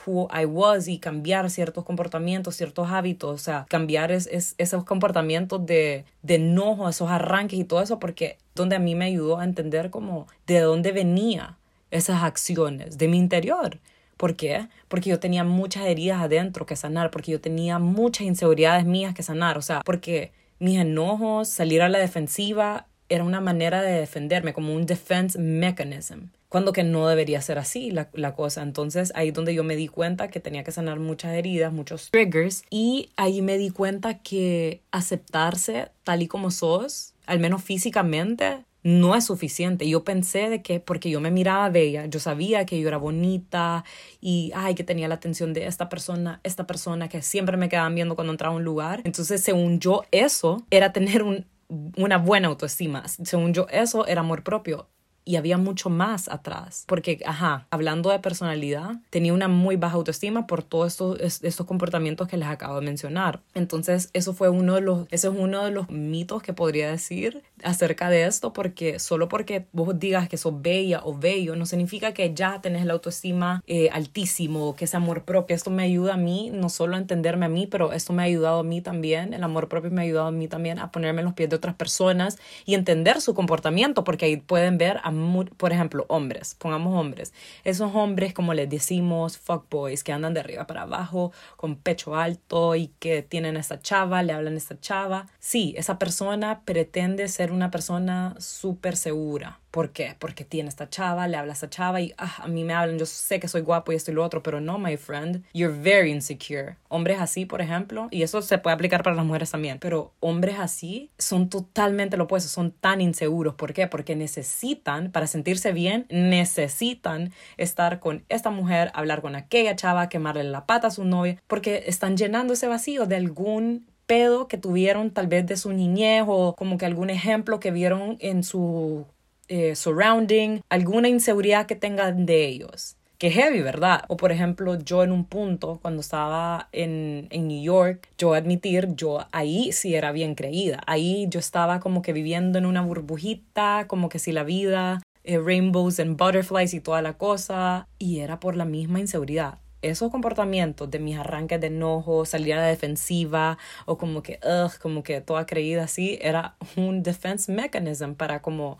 who 0.05 0.27
I 0.31 0.45
was 0.45 0.87
y 0.87 0.99
cambiar 0.99 1.49
ciertos 1.49 1.83
comportamientos, 1.83 2.55
ciertos 2.55 2.89
hábitos, 2.89 3.33
o 3.33 3.37
sea, 3.37 3.65
cambiar 3.69 4.11
es, 4.11 4.55
esos 4.57 4.83
comportamientos 4.83 5.65
de, 5.65 6.05
de 6.21 6.35
enojo, 6.35 6.89
esos 6.89 7.09
arranques 7.09 7.59
y 7.59 7.63
todo 7.63 7.81
eso, 7.81 7.99
porque 7.99 8.37
donde 8.55 8.75
a 8.75 8.79
mí 8.79 8.95
me 8.95 9.05
ayudó 9.05 9.39
a 9.39 9.43
entender 9.43 9.89
como 9.89 10.27
de 10.45 10.59
dónde 10.59 10.91
venía 10.91 11.57
esas 11.91 12.23
acciones, 12.23 12.97
de 12.97 13.07
mi 13.07 13.17
interior. 13.17 13.79
¿Por 14.17 14.35
qué? 14.35 14.67
Porque 14.87 15.11
yo 15.11 15.19
tenía 15.19 15.43
muchas 15.43 15.85
heridas 15.85 16.21
adentro 16.21 16.65
que 16.65 16.75
sanar, 16.75 17.11
porque 17.11 17.31
yo 17.31 17.39
tenía 17.39 17.77
muchas 17.79 18.25
inseguridades 18.25 18.85
mías 18.85 19.13
que 19.13 19.23
sanar, 19.23 19.57
o 19.57 19.61
sea, 19.61 19.81
porque 19.85 20.31
mis 20.59 20.79
enojos, 20.79 21.49
salir 21.49 21.83
a 21.83 21.89
la 21.89 21.99
defensiva, 21.99 22.87
era 23.09 23.23
una 23.23 23.41
manera 23.41 23.81
de 23.81 23.99
defenderme, 23.99 24.53
como 24.53 24.73
un 24.73 24.85
defense 24.85 25.37
mechanism 25.39 26.29
cuando 26.49 26.71
que 26.71 26.83
no 26.83 27.07
debería 27.07 27.41
ser 27.41 27.59
así 27.59 27.91
la, 27.91 28.09
la, 28.13 28.33
cosa. 28.33 28.61
Entonces 28.61 29.11
ahí 29.15 29.31
donde 29.31 29.53
yo 29.53 29.63
me 29.63 29.75
di 29.75 29.87
cuenta 29.87 30.29
que 30.29 30.39
tenía 30.39 30.63
que 30.63 30.71
sanar 30.71 30.99
muchas 30.99 31.33
heridas, 31.33 31.73
muchos 31.73 32.09
triggers 32.09 32.63
y 32.69 33.09
ahí 33.17 33.41
me 33.41 33.57
di 33.57 33.69
cuenta 33.69 34.19
que 34.19 34.81
aceptarse 34.91 35.89
tal 36.03 36.21
y 36.21 36.27
como 36.27 36.51
sos, 36.51 37.13
al 37.25 37.39
menos 37.39 37.63
físicamente, 37.63 38.63
no 38.83 39.15
es 39.15 39.25
suficiente. 39.25 39.87
Yo 39.89 40.05
pensé 40.05 40.49
de 40.49 40.61
que 40.61 40.79
porque 40.79 41.09
yo 41.09 41.19
me 41.19 41.29
miraba 41.29 41.69
bella, 41.69 42.05
yo 42.05 42.21
sabía 42.21 42.65
que 42.65 42.79
yo 42.79 42.87
era 42.87 42.97
bonita 42.97 43.83
y 44.21 44.51
ay, 44.55 44.75
que 44.75 44.85
tenía 44.85 45.09
la 45.09 45.15
atención 45.15 45.53
de 45.53 45.65
esta 45.65 45.89
persona, 45.89 46.39
esta 46.43 46.65
persona 46.65 47.09
que 47.09 47.21
siempre 47.21 47.57
me 47.57 47.67
quedaban 47.67 47.95
viendo 47.95 48.15
cuando 48.15 48.31
entraba 48.31 48.53
a 48.53 48.57
un 48.57 48.63
lugar. 48.63 49.01
Entonces, 49.03 49.43
según 49.43 49.81
yo, 49.81 50.03
eso 50.11 50.65
era 50.69 50.93
tener 50.93 51.23
un, 51.23 51.45
una 51.69 52.17
buena 52.17 52.47
autoestima. 52.47 53.07
Según 53.07 53.53
yo, 53.53 53.67
eso 53.69 54.05
era 54.07 54.21
amor 54.21 54.43
propio 54.43 54.89
y 55.27 55.35
había 55.35 55.57
mucho 55.57 55.89
más 55.89 56.29
atrás. 56.29 56.85
Porque, 56.87 57.19
ajá, 57.25 57.67
hablando 57.69 58.09
de 58.09 58.19
personalidad, 58.19 59.01
tenía 59.09 59.33
una 59.33 59.49
muy 59.49 59.75
baja 59.75 59.95
autoestima 59.95 60.47
por 60.47 60.63
todos 60.63 60.93
estos, 60.93 61.43
estos 61.43 61.65
comportamientos 61.65 62.27
que 62.29 62.37
les 62.37 62.47
acabo 62.47 62.79
de 62.79 62.85
mencionar. 62.85 63.41
Entonces, 63.53 64.09
eso 64.13 64.33
fue 64.33 64.49
uno 64.49 64.75
de 64.75 64.81
los, 64.81 65.05
ese 65.11 65.27
es 65.27 65.33
uno 65.37 65.65
de 65.65 65.71
los 65.71 65.89
mitos 65.89 66.41
que 66.41 66.53
podría 66.53 66.89
decir 66.89 67.43
acerca 67.63 68.09
de 68.09 68.25
esto, 68.25 68.53
porque 68.53 68.99
solo 68.99 69.27
porque 69.27 69.67
vos 69.73 69.99
digas 69.99 70.29
que 70.29 70.37
sos 70.37 70.61
bella 70.61 71.01
o 71.03 71.17
bello, 71.17 71.55
no 71.55 71.65
significa 71.65 72.13
que 72.13 72.33
ya 72.33 72.61
tenés 72.61 72.85
la 72.85 72.93
autoestima 72.93 73.61
eh, 73.67 73.89
altísimo, 73.91 74.75
que 74.75 74.85
es 74.85 74.95
amor 74.95 75.23
propio. 75.25 75.55
Esto 75.55 75.71
me 75.71 75.83
ayuda 75.83 76.13
a 76.13 76.17
mí, 76.17 76.51
no 76.53 76.69
solo 76.69 76.95
a 76.95 76.99
entenderme 76.99 77.47
a 77.47 77.49
mí, 77.49 77.67
pero 77.67 77.91
esto 77.91 78.13
me 78.13 78.21
ha 78.21 78.25
ayudado 78.25 78.59
a 78.59 78.63
mí 78.63 78.79
también, 78.79 79.33
el 79.33 79.43
amor 79.43 79.67
propio 79.67 79.91
me 79.91 80.01
ha 80.01 80.05
ayudado 80.05 80.27
a 80.27 80.31
mí 80.31 80.47
también 80.47 80.79
a 80.79 80.91
ponerme 80.91 81.19
en 81.21 81.25
los 81.25 81.33
pies 81.33 81.49
de 81.49 81.57
otras 81.57 81.75
personas 81.75 82.37
y 82.65 82.75
entender 82.75 83.19
su 83.19 83.33
comportamiento, 83.33 84.05
porque 84.05 84.25
ahí 84.25 84.37
pueden 84.37 84.77
ver 84.77 84.99
a 85.03 85.11
por 85.57 85.71
ejemplo, 85.71 86.05
hombres, 86.09 86.55
pongamos 86.55 86.93
hombres. 86.99 87.33
Esos 87.63 87.93
hombres, 87.95 88.33
como 88.33 88.53
les 88.53 88.69
decimos, 88.69 89.37
fuckboys, 89.37 90.03
que 90.03 90.11
andan 90.11 90.33
de 90.33 90.39
arriba 90.39 90.67
para 90.67 90.83
abajo, 90.83 91.31
con 91.55 91.75
pecho 91.75 92.15
alto 92.15 92.75
y 92.75 92.87
que 92.99 93.21
tienen 93.21 93.57
a 93.57 93.59
esta 93.59 93.79
chava, 93.79 94.23
le 94.23 94.33
hablan 94.33 94.55
a 94.55 94.57
esta 94.57 94.79
chava. 94.79 95.27
Sí, 95.39 95.73
esa 95.77 95.99
persona 95.99 96.61
pretende 96.65 97.27
ser 97.27 97.51
una 97.51 97.71
persona 97.71 98.35
súper 98.39 98.95
segura. 98.95 99.59
¿Por 99.71 99.91
qué? 99.91 100.15
Porque 100.17 100.45
tiene 100.45 100.69
esta 100.69 100.89
chava, 100.89 101.27
le 101.27 101.37
habla 101.37 101.51
a 101.51 101.55
esta 101.55 101.69
chava 101.69 102.01
y 102.01 102.13
ah, 102.17 102.37
a 102.43 102.47
mí 102.47 102.63
me 102.63 102.73
hablan, 102.73 102.97
yo 102.97 103.05
sé 103.05 103.39
que 103.39 103.47
soy 103.47 103.61
guapo 103.61 103.91
y 103.91 103.95
esto 103.95 104.11
y 104.11 104.13
lo 104.13 104.23
otro, 104.23 104.41
pero 104.41 104.61
no, 104.61 104.79
my 104.79 104.97
friend, 104.97 105.43
you're 105.53 105.77
very 105.77 106.11
insecure. 106.11 106.77
Hombres 106.87 107.19
así, 107.19 107.45
por 107.45 107.61
ejemplo, 107.61 108.07
y 108.11 108.23
eso 108.23 108.41
se 108.41 108.57
puede 108.57 108.73
aplicar 108.73 109.03
para 109.03 109.15
las 109.15 109.25
mujeres 109.25 109.51
también, 109.51 109.77
pero 109.79 110.13
hombres 110.19 110.57
así 110.59 111.11
son 111.17 111.49
totalmente 111.49 112.17
lo 112.17 112.25
opuesto, 112.25 112.49
son 112.49 112.71
tan 112.71 113.01
inseguros. 113.01 113.55
¿Por 113.55 113.73
qué? 113.73 113.87
Porque 113.87 114.15
necesitan, 114.15 115.11
para 115.11 115.27
sentirse 115.27 115.73
bien, 115.73 116.05
necesitan 116.09 117.33
estar 117.57 117.99
con 117.99 118.23
esta 118.29 118.49
mujer, 118.49 118.91
hablar 118.93 119.21
con 119.21 119.35
aquella 119.35 119.75
chava, 119.75 120.09
quemarle 120.09 120.43
la 120.45 120.65
pata 120.65 120.87
a 120.87 120.91
su 120.91 121.03
novia, 121.03 121.41
porque 121.47 121.83
están 121.87 122.17
llenando 122.17 122.53
ese 122.53 122.67
vacío 122.67 123.05
de 123.05 123.17
algún 123.17 123.85
pedo 124.05 124.47
que 124.47 124.57
tuvieron 124.57 125.11
tal 125.11 125.27
vez 125.27 125.45
de 125.45 125.57
su 125.57 125.73
niñez 125.73 126.23
o 126.25 126.55
como 126.55 126.77
que 126.77 126.85
algún 126.85 127.09
ejemplo 127.09 127.59
que 127.59 127.71
vieron 127.71 128.17
en 128.21 128.43
su 128.43 129.05
eh, 129.47 129.75
surrounding, 129.75 130.61
alguna 130.69 131.09
inseguridad 131.09 131.65
que 131.65 131.75
tengan 131.75 132.25
de 132.25 132.45
ellos. 132.45 132.95
Que 133.17 133.31
heavy, 133.31 133.61
¿verdad? 133.61 134.03
O 134.09 134.17
por 134.17 134.31
ejemplo, 134.31 134.75
yo 134.75 135.03
en 135.03 135.11
un 135.11 135.25
punto, 135.25 135.79
cuando 135.81 136.01
estaba 136.01 136.69
en, 136.71 137.27
en 137.31 137.47
New 137.47 137.63
York, 137.63 138.09
yo 138.17 138.35
admitir, 138.35 138.93
yo 138.95 139.25
ahí 139.31 139.71
sí 139.71 139.95
era 139.95 140.11
bien 140.11 140.35
creída. 140.35 140.81
Ahí 140.85 141.25
yo 141.29 141.39
estaba 141.39 141.79
como 141.79 142.03
que 142.03 142.13
viviendo 142.13 142.59
en 142.59 142.67
una 142.67 142.81
burbujita, 142.81 143.85
como 143.87 144.09
que 144.09 144.19
si 144.19 144.31
la 144.31 144.43
vida, 144.43 145.01
eh, 145.23 145.39
rainbows 145.39 145.99
and 145.99 146.15
butterflies 146.15 146.75
y 146.75 146.79
toda 146.79 147.01
la 147.01 147.13
cosa. 147.13 147.87
Y 147.97 148.19
era 148.19 148.39
por 148.39 148.55
la 148.55 148.65
misma 148.65 148.99
inseguridad 148.99 149.57
esos 149.81 150.11
comportamientos 150.11 150.89
de 150.89 150.99
mis 150.99 151.17
arranques 151.17 151.61
de 151.61 151.67
enojo, 151.67 152.25
salir 152.25 152.53
a 152.55 152.57
la 152.57 152.67
defensiva 152.67 153.57
o 153.85 153.97
como 153.97 154.23
que, 154.23 154.39
ugh, 154.43 154.71
como 154.81 155.03
que 155.03 155.21
toda 155.21 155.45
creída 155.45 155.83
así, 155.83 156.17
era 156.21 156.55
un 156.75 157.03
defense 157.03 157.51
mechanism 157.51 158.13
para 158.13 158.41
como 158.41 158.79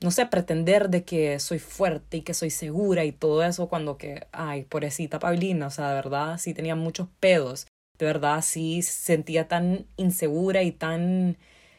no 0.00 0.10
sé, 0.10 0.26
pretender 0.26 0.90
de 0.90 1.04
que 1.04 1.38
soy 1.40 1.58
fuerte 1.58 2.18
y 2.18 2.22
que 2.22 2.34
soy 2.34 2.50
segura 2.50 3.04
y 3.04 3.12
todo 3.12 3.42
eso 3.42 3.68
cuando 3.68 3.96
que, 3.96 4.26
ay, 4.32 4.64
pobrecita 4.64 5.18
Paulina, 5.18 5.68
o 5.68 5.70
sea, 5.70 5.88
de 5.88 5.94
verdad 5.94 6.38
sí 6.38 6.54
tenía 6.54 6.74
muchos 6.76 7.08
pedos, 7.20 7.66
de 7.98 8.06
verdad 8.06 8.42
sí 8.42 8.82
sentía 8.82 9.48
tan 9.48 9.86
insegura 9.96 10.62
y 10.62 10.72
tan 10.72 11.38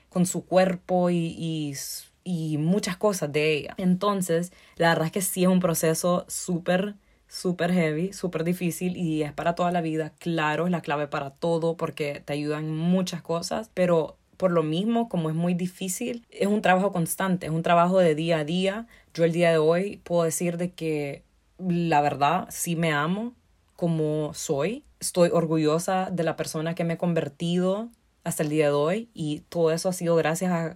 con 0.10 0.26
su 0.26 0.46
cuerpo 0.46 1.10
y, 1.10 1.76
y, 2.24 2.58
muchas 2.58 2.98
cosas 2.98 3.32
de 3.34 3.54
ella. 3.54 3.76
Entonces, 3.78 4.54
la 4.78 4.90
verdad 4.90 5.08
es 5.08 5.12
que 5.12 5.22
sí 5.22 5.44
es 5.44 5.50
un 5.50 5.60
proceso 5.60 6.26
súper 6.30 6.96
súper 7.28 7.74
heavy, 7.74 8.14
súper 8.14 8.44
difícil 8.44 8.96
y 8.98 9.24
es 9.24 9.34
para 9.34 9.56
toda 9.56 9.72
la 9.72 9.82
vida. 9.82 10.14
Claro, 10.20 10.66
es 10.66 10.72
la 10.72 10.82
clave 10.82 11.08
para 11.08 11.32
todo 11.32 11.76
porque 11.76 12.22
te 12.24 12.34
ayudan 12.34 12.72
muchas 12.72 13.22
cosas, 13.22 13.70
pero 13.74 14.18
por 14.38 14.52
lo 14.52 14.64
mismo, 14.64 15.10
como 15.10 15.30
es 15.30 15.36
muy 15.36 15.54
difícil, 15.54 16.26
es 16.30 16.48
un 16.48 16.62
trabajo 16.62 16.92
constante, 16.92 17.48
es 17.48 17.52
un 17.52 17.64
trabajo 17.64 18.00
de 18.00 18.16
día 18.16 18.40
a 18.40 18.44
día. 18.46 18.88
Yo 19.14 19.24
el 19.24 19.32
día 19.32 19.52
de 19.52 19.58
hoy 19.58 20.02
puedo 20.04 20.24
decir 20.24 20.58
de 20.58 20.72
que 20.72 21.24
la 21.58 22.02
verdad 22.02 22.48
sí 22.50 22.76
me 22.76 22.92
amo 22.92 23.34
como 23.76 24.34
soy. 24.34 24.84
Estoy 25.00 25.30
orgullosa 25.32 26.10
de 26.12 26.24
la 26.24 26.36
persona 26.36 26.76
que 26.76 26.84
me 26.84 26.94
he 26.96 26.98
convertido 26.98 27.90
hasta 28.24 28.44
el 28.44 28.50
día 28.50 28.68
de 28.68 28.74
hoy 28.74 29.10
y 29.14 29.42
todo 29.50 29.72
eso 29.72 29.90
ha 29.90 29.94
sido 29.94 30.16
gracias 30.16 30.52
a 30.52 30.76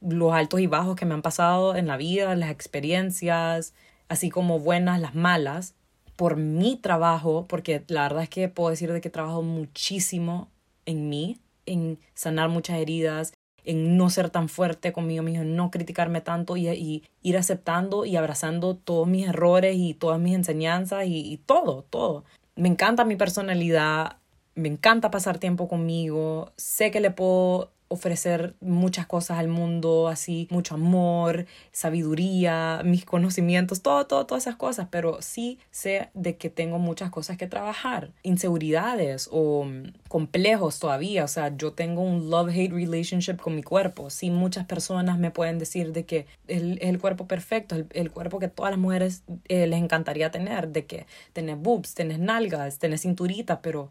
los 0.00 0.32
altos 0.32 0.60
y 0.60 0.66
bajos 0.66 0.96
que 0.96 1.06
me 1.06 1.14
han 1.14 1.22
pasado 1.22 1.76
en 1.76 1.86
la 1.86 1.96
vida, 1.96 2.34
las 2.34 2.50
experiencias, 2.50 3.74
así 4.08 4.30
como 4.30 4.58
buenas, 4.58 5.00
las 5.00 5.14
malas, 5.14 5.74
por 6.16 6.36
mi 6.36 6.76
trabajo, 6.76 7.46
porque 7.48 7.84
la 7.88 8.02
verdad 8.02 8.24
es 8.24 8.28
que 8.28 8.48
puedo 8.48 8.70
decir 8.70 8.92
de 8.92 9.00
que 9.00 9.10
trabajo 9.10 9.42
muchísimo 9.42 10.48
en 10.86 11.08
mí, 11.08 11.38
en 11.66 11.98
sanar 12.14 12.48
muchas 12.48 12.78
heridas, 12.78 13.34
en 13.64 13.96
no 13.96 14.10
ser 14.10 14.30
tan 14.30 14.48
fuerte 14.48 14.92
conmigo 14.92 15.22
mismo, 15.22 15.42
en 15.42 15.56
no 15.56 15.70
criticarme 15.70 16.20
tanto 16.20 16.56
y, 16.56 17.04
ir 17.22 17.36
aceptando 17.36 18.04
y 18.04 18.16
abrazando 18.16 18.76
todos 18.76 19.06
mis 19.06 19.28
errores 19.28 19.76
y 19.76 19.94
todas 19.94 20.20
mis 20.20 20.34
enseñanzas 20.34 21.06
y, 21.06 21.32
y 21.32 21.36
todo, 21.38 21.84
todo. 21.88 22.24
Me 22.56 22.68
encanta 22.68 23.04
mi 23.04 23.16
personalidad, 23.16 24.16
me 24.54 24.68
encanta 24.68 25.10
pasar 25.10 25.38
tiempo 25.38 25.68
conmigo, 25.68 26.52
sé 26.56 26.90
que 26.90 27.00
le 27.00 27.10
puedo 27.10 27.70
ofrecer 27.92 28.54
muchas 28.60 29.06
cosas 29.06 29.38
al 29.38 29.48
mundo, 29.48 30.08
así, 30.08 30.48
mucho 30.50 30.74
amor, 30.76 31.46
sabiduría, 31.72 32.80
mis 32.84 33.04
conocimientos, 33.04 33.82
todo, 33.82 34.06
todo, 34.06 34.24
todas 34.24 34.44
esas 34.44 34.56
cosas, 34.56 34.88
pero 34.90 35.20
sí 35.20 35.58
sé 35.70 36.08
de 36.14 36.36
que 36.36 36.48
tengo 36.48 36.78
muchas 36.78 37.10
cosas 37.10 37.36
que 37.36 37.46
trabajar, 37.46 38.10
inseguridades 38.22 39.28
o 39.30 39.64
mm, 39.64 39.92
complejos 40.08 40.78
todavía, 40.78 41.24
o 41.24 41.28
sea, 41.28 41.54
yo 41.56 41.72
tengo 41.72 42.00
un 42.00 42.30
love-hate 42.30 42.72
relationship 42.72 43.36
con 43.36 43.54
mi 43.54 43.62
cuerpo, 43.62 44.08
sí, 44.08 44.30
muchas 44.30 44.64
personas 44.64 45.18
me 45.18 45.30
pueden 45.30 45.58
decir 45.58 45.92
de 45.92 46.06
que 46.06 46.26
es 46.48 46.62
el, 46.80 46.98
cuerpo 46.98 47.26
perfecto, 47.26 47.74
el, 47.76 47.86
el, 47.92 48.10
cuerpo 48.10 48.38
que 48.38 48.48
todas 48.48 48.72
las 48.72 48.80
mujeres 48.80 49.22
eh, 49.48 49.66
les 49.66 49.82
encantaría 49.82 50.30
tener, 50.30 50.68
de 50.68 50.86
que 50.86 51.06
tenés 51.34 51.58
boobs, 51.58 51.94
tenés 51.94 52.18
nalgas, 52.18 52.78
tenés 52.78 53.02
cinturita, 53.02 53.60
pero 53.60 53.90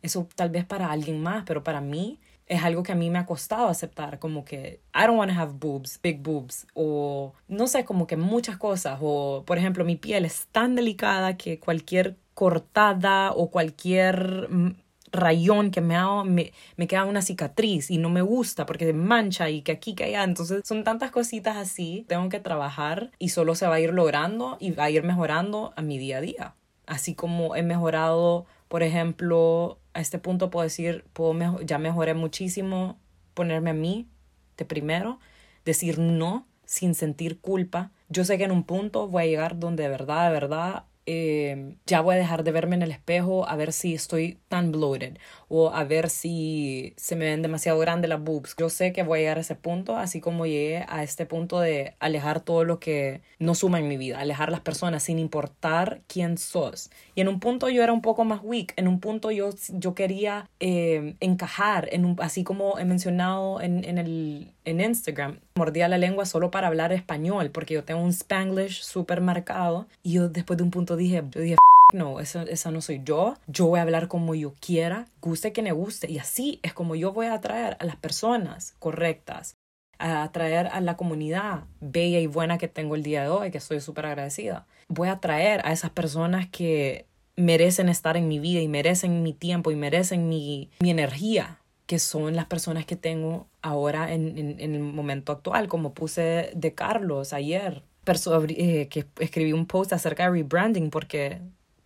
eso 0.00 0.26
tal 0.34 0.50
vez 0.50 0.64
para 0.64 0.90
alguien 0.90 1.20
más, 1.22 1.44
pero 1.46 1.62
para 1.62 1.80
mí 1.80 2.18
es 2.46 2.62
algo 2.62 2.82
que 2.82 2.92
a 2.92 2.96
mí 2.96 3.10
me 3.10 3.18
ha 3.18 3.26
costado 3.26 3.68
aceptar, 3.68 4.18
como 4.18 4.44
que 4.44 4.80
I 4.94 5.06
don't 5.06 5.18
want 5.18 5.32
to 5.32 5.38
have 5.38 5.52
boobs, 5.52 5.98
big 6.02 6.20
boobs, 6.22 6.66
o 6.74 7.34
no 7.48 7.66
sé, 7.66 7.84
como 7.84 8.06
que 8.06 8.16
muchas 8.16 8.56
cosas, 8.56 8.98
o 9.00 9.42
por 9.46 9.58
ejemplo 9.58 9.84
mi 9.84 9.96
piel 9.96 10.24
es 10.24 10.48
tan 10.52 10.74
delicada 10.74 11.36
que 11.36 11.58
cualquier 11.58 12.16
cortada 12.34 13.32
o 13.32 13.50
cualquier 13.50 14.48
mm, 14.50 14.74
rayón 15.12 15.70
que 15.70 15.80
me 15.80 15.94
hago, 15.94 16.24
me, 16.24 16.52
me 16.76 16.86
queda 16.86 17.04
una 17.04 17.22
cicatriz 17.22 17.90
y 17.90 17.98
no 17.98 18.08
me 18.08 18.22
gusta 18.22 18.66
porque 18.66 18.92
mancha 18.92 19.50
y 19.50 19.62
que 19.62 19.72
aquí, 19.72 19.94
que 19.94 20.04
allá. 20.04 20.24
Entonces 20.24 20.62
son 20.64 20.84
tantas 20.84 21.10
cositas 21.10 21.56
así, 21.56 22.04
tengo 22.08 22.28
que 22.28 22.40
trabajar 22.40 23.10
y 23.18 23.28
solo 23.28 23.54
se 23.54 23.66
va 23.66 23.76
a 23.76 23.80
ir 23.80 23.92
logrando 23.92 24.56
y 24.58 24.72
va 24.72 24.84
a 24.84 24.90
ir 24.90 25.02
mejorando 25.04 25.72
a 25.76 25.82
mi 25.82 25.98
día 25.98 26.18
a 26.18 26.20
día. 26.22 26.54
Así 26.86 27.14
como 27.14 27.54
he 27.54 27.62
mejorado, 27.62 28.46
por 28.68 28.82
ejemplo, 28.82 29.78
a 29.94 30.00
este 30.00 30.18
punto 30.18 30.50
puedo 30.50 30.64
decir, 30.64 31.04
puedo 31.12 31.60
ya 31.60 31.78
mejoré 31.78 32.14
muchísimo 32.14 32.98
ponerme 33.34 33.70
a 33.70 33.74
mí 33.74 34.08
de 34.56 34.64
primero, 34.64 35.18
decir 35.64 35.98
no 35.98 36.46
sin 36.64 36.94
sentir 36.94 37.40
culpa. 37.40 37.90
Yo 38.08 38.24
sé 38.24 38.38
que 38.38 38.44
en 38.44 38.52
un 38.52 38.64
punto 38.64 39.08
voy 39.08 39.24
a 39.24 39.26
llegar 39.26 39.58
donde 39.58 39.84
de 39.84 39.88
verdad, 39.88 40.26
de 40.26 40.32
verdad 40.32 40.84
eh, 41.04 41.76
ya 41.84 42.00
voy 42.00 42.14
a 42.14 42.18
dejar 42.18 42.44
de 42.44 42.52
verme 42.52 42.76
en 42.76 42.82
el 42.82 42.92
espejo 42.92 43.48
a 43.48 43.56
ver 43.56 43.72
si 43.72 43.94
estoy 43.94 44.38
tan 44.48 44.70
bloated 44.70 45.18
o 45.54 45.70
a 45.74 45.84
ver 45.84 46.08
si 46.08 46.94
se 46.96 47.14
me 47.14 47.26
ven 47.26 47.42
demasiado 47.42 47.78
grandes 47.78 48.08
las 48.08 48.24
boobs. 48.24 48.56
Yo 48.56 48.70
sé 48.70 48.94
que 48.94 49.02
voy 49.02 49.18
a 49.18 49.20
llegar 49.20 49.36
a 49.36 49.42
ese 49.42 49.54
punto, 49.54 49.98
así 49.98 50.18
como 50.18 50.46
llegué 50.46 50.86
a 50.88 51.02
este 51.02 51.26
punto 51.26 51.60
de 51.60 51.92
alejar 52.00 52.40
todo 52.40 52.64
lo 52.64 52.80
que 52.80 53.20
no 53.38 53.54
suma 53.54 53.78
en 53.78 53.86
mi 53.86 53.98
vida, 53.98 54.18
alejar 54.18 54.50
las 54.50 54.60
personas 54.60 55.02
sin 55.02 55.18
importar 55.18 56.00
quién 56.08 56.38
sos. 56.38 56.90
Y 57.14 57.20
en 57.20 57.28
un 57.28 57.38
punto 57.38 57.68
yo 57.68 57.82
era 57.82 57.92
un 57.92 58.00
poco 58.00 58.24
más 58.24 58.40
weak, 58.42 58.72
en 58.76 58.88
un 58.88 58.98
punto 58.98 59.30
yo, 59.30 59.50
yo 59.68 59.94
quería 59.94 60.48
eh, 60.58 61.16
encajar, 61.20 61.86
en 61.92 62.06
un, 62.06 62.16
así 62.22 62.44
como 62.44 62.78
he 62.78 62.86
mencionado 62.86 63.60
en, 63.60 63.84
en, 63.84 63.98
el, 63.98 64.50
en 64.64 64.80
Instagram, 64.80 65.38
mordía 65.54 65.86
la 65.86 65.98
lengua 65.98 66.24
solo 66.24 66.50
para 66.50 66.68
hablar 66.68 66.94
español, 66.94 67.50
porque 67.50 67.74
yo 67.74 67.84
tengo 67.84 68.00
un 68.00 68.14
spanglish 68.14 68.80
súper 68.80 69.20
marcado. 69.20 69.86
Y 70.02 70.14
yo 70.14 70.30
después 70.30 70.56
de 70.56 70.62
un 70.62 70.70
punto 70.70 70.96
dije, 70.96 71.22
yo 71.30 71.40
dije, 71.42 71.56
no, 71.94 72.20
esa, 72.20 72.42
esa 72.44 72.70
no 72.70 72.80
soy 72.80 73.02
yo. 73.04 73.36
Yo 73.46 73.66
voy 73.66 73.78
a 73.78 73.82
hablar 73.82 74.08
como 74.08 74.34
yo 74.34 74.54
quiera, 74.60 75.06
guste 75.20 75.52
que 75.52 75.62
me 75.62 75.72
guste. 75.72 76.10
Y 76.10 76.18
así 76.18 76.60
es 76.62 76.72
como 76.72 76.94
yo 76.94 77.12
voy 77.12 77.26
a 77.26 77.34
atraer 77.34 77.76
a 77.80 77.84
las 77.84 77.96
personas 77.96 78.74
correctas, 78.78 79.56
a 79.98 80.22
atraer 80.22 80.68
a 80.68 80.80
la 80.80 80.96
comunidad 80.96 81.64
bella 81.80 82.20
y 82.20 82.26
buena 82.26 82.58
que 82.58 82.68
tengo 82.68 82.94
el 82.94 83.02
día 83.02 83.22
de 83.22 83.28
hoy, 83.28 83.50
que 83.50 83.58
estoy 83.58 83.80
súper 83.80 84.06
agradecida. 84.06 84.66
Voy 84.88 85.08
a 85.08 85.12
atraer 85.12 85.60
a 85.64 85.72
esas 85.72 85.90
personas 85.90 86.48
que 86.48 87.06
merecen 87.36 87.88
estar 87.88 88.16
en 88.16 88.28
mi 88.28 88.38
vida 88.38 88.60
y 88.60 88.68
merecen 88.68 89.22
mi 89.22 89.32
tiempo 89.32 89.70
y 89.70 89.76
merecen 89.76 90.28
mi, 90.28 90.70
mi 90.80 90.90
energía 90.90 91.58
que 91.86 91.98
son 91.98 92.36
las 92.36 92.46
personas 92.46 92.86
que 92.86 92.96
tengo 92.96 93.48
ahora 93.60 94.14
en, 94.14 94.38
en, 94.38 94.74
el 94.74 94.80
momento 94.80 95.30
actual, 95.30 95.68
como 95.68 95.92
puse 95.92 96.50
de 96.54 96.74
Carlos 96.74 97.34
ayer, 97.34 97.82
eh, 98.06 98.88
que 98.88 99.04
escribí 99.18 99.52
un 99.52 99.66
post 99.66 99.92
acerca 99.92 100.24
de 100.24 100.30
rebranding, 100.30 100.88
porque 100.88 101.42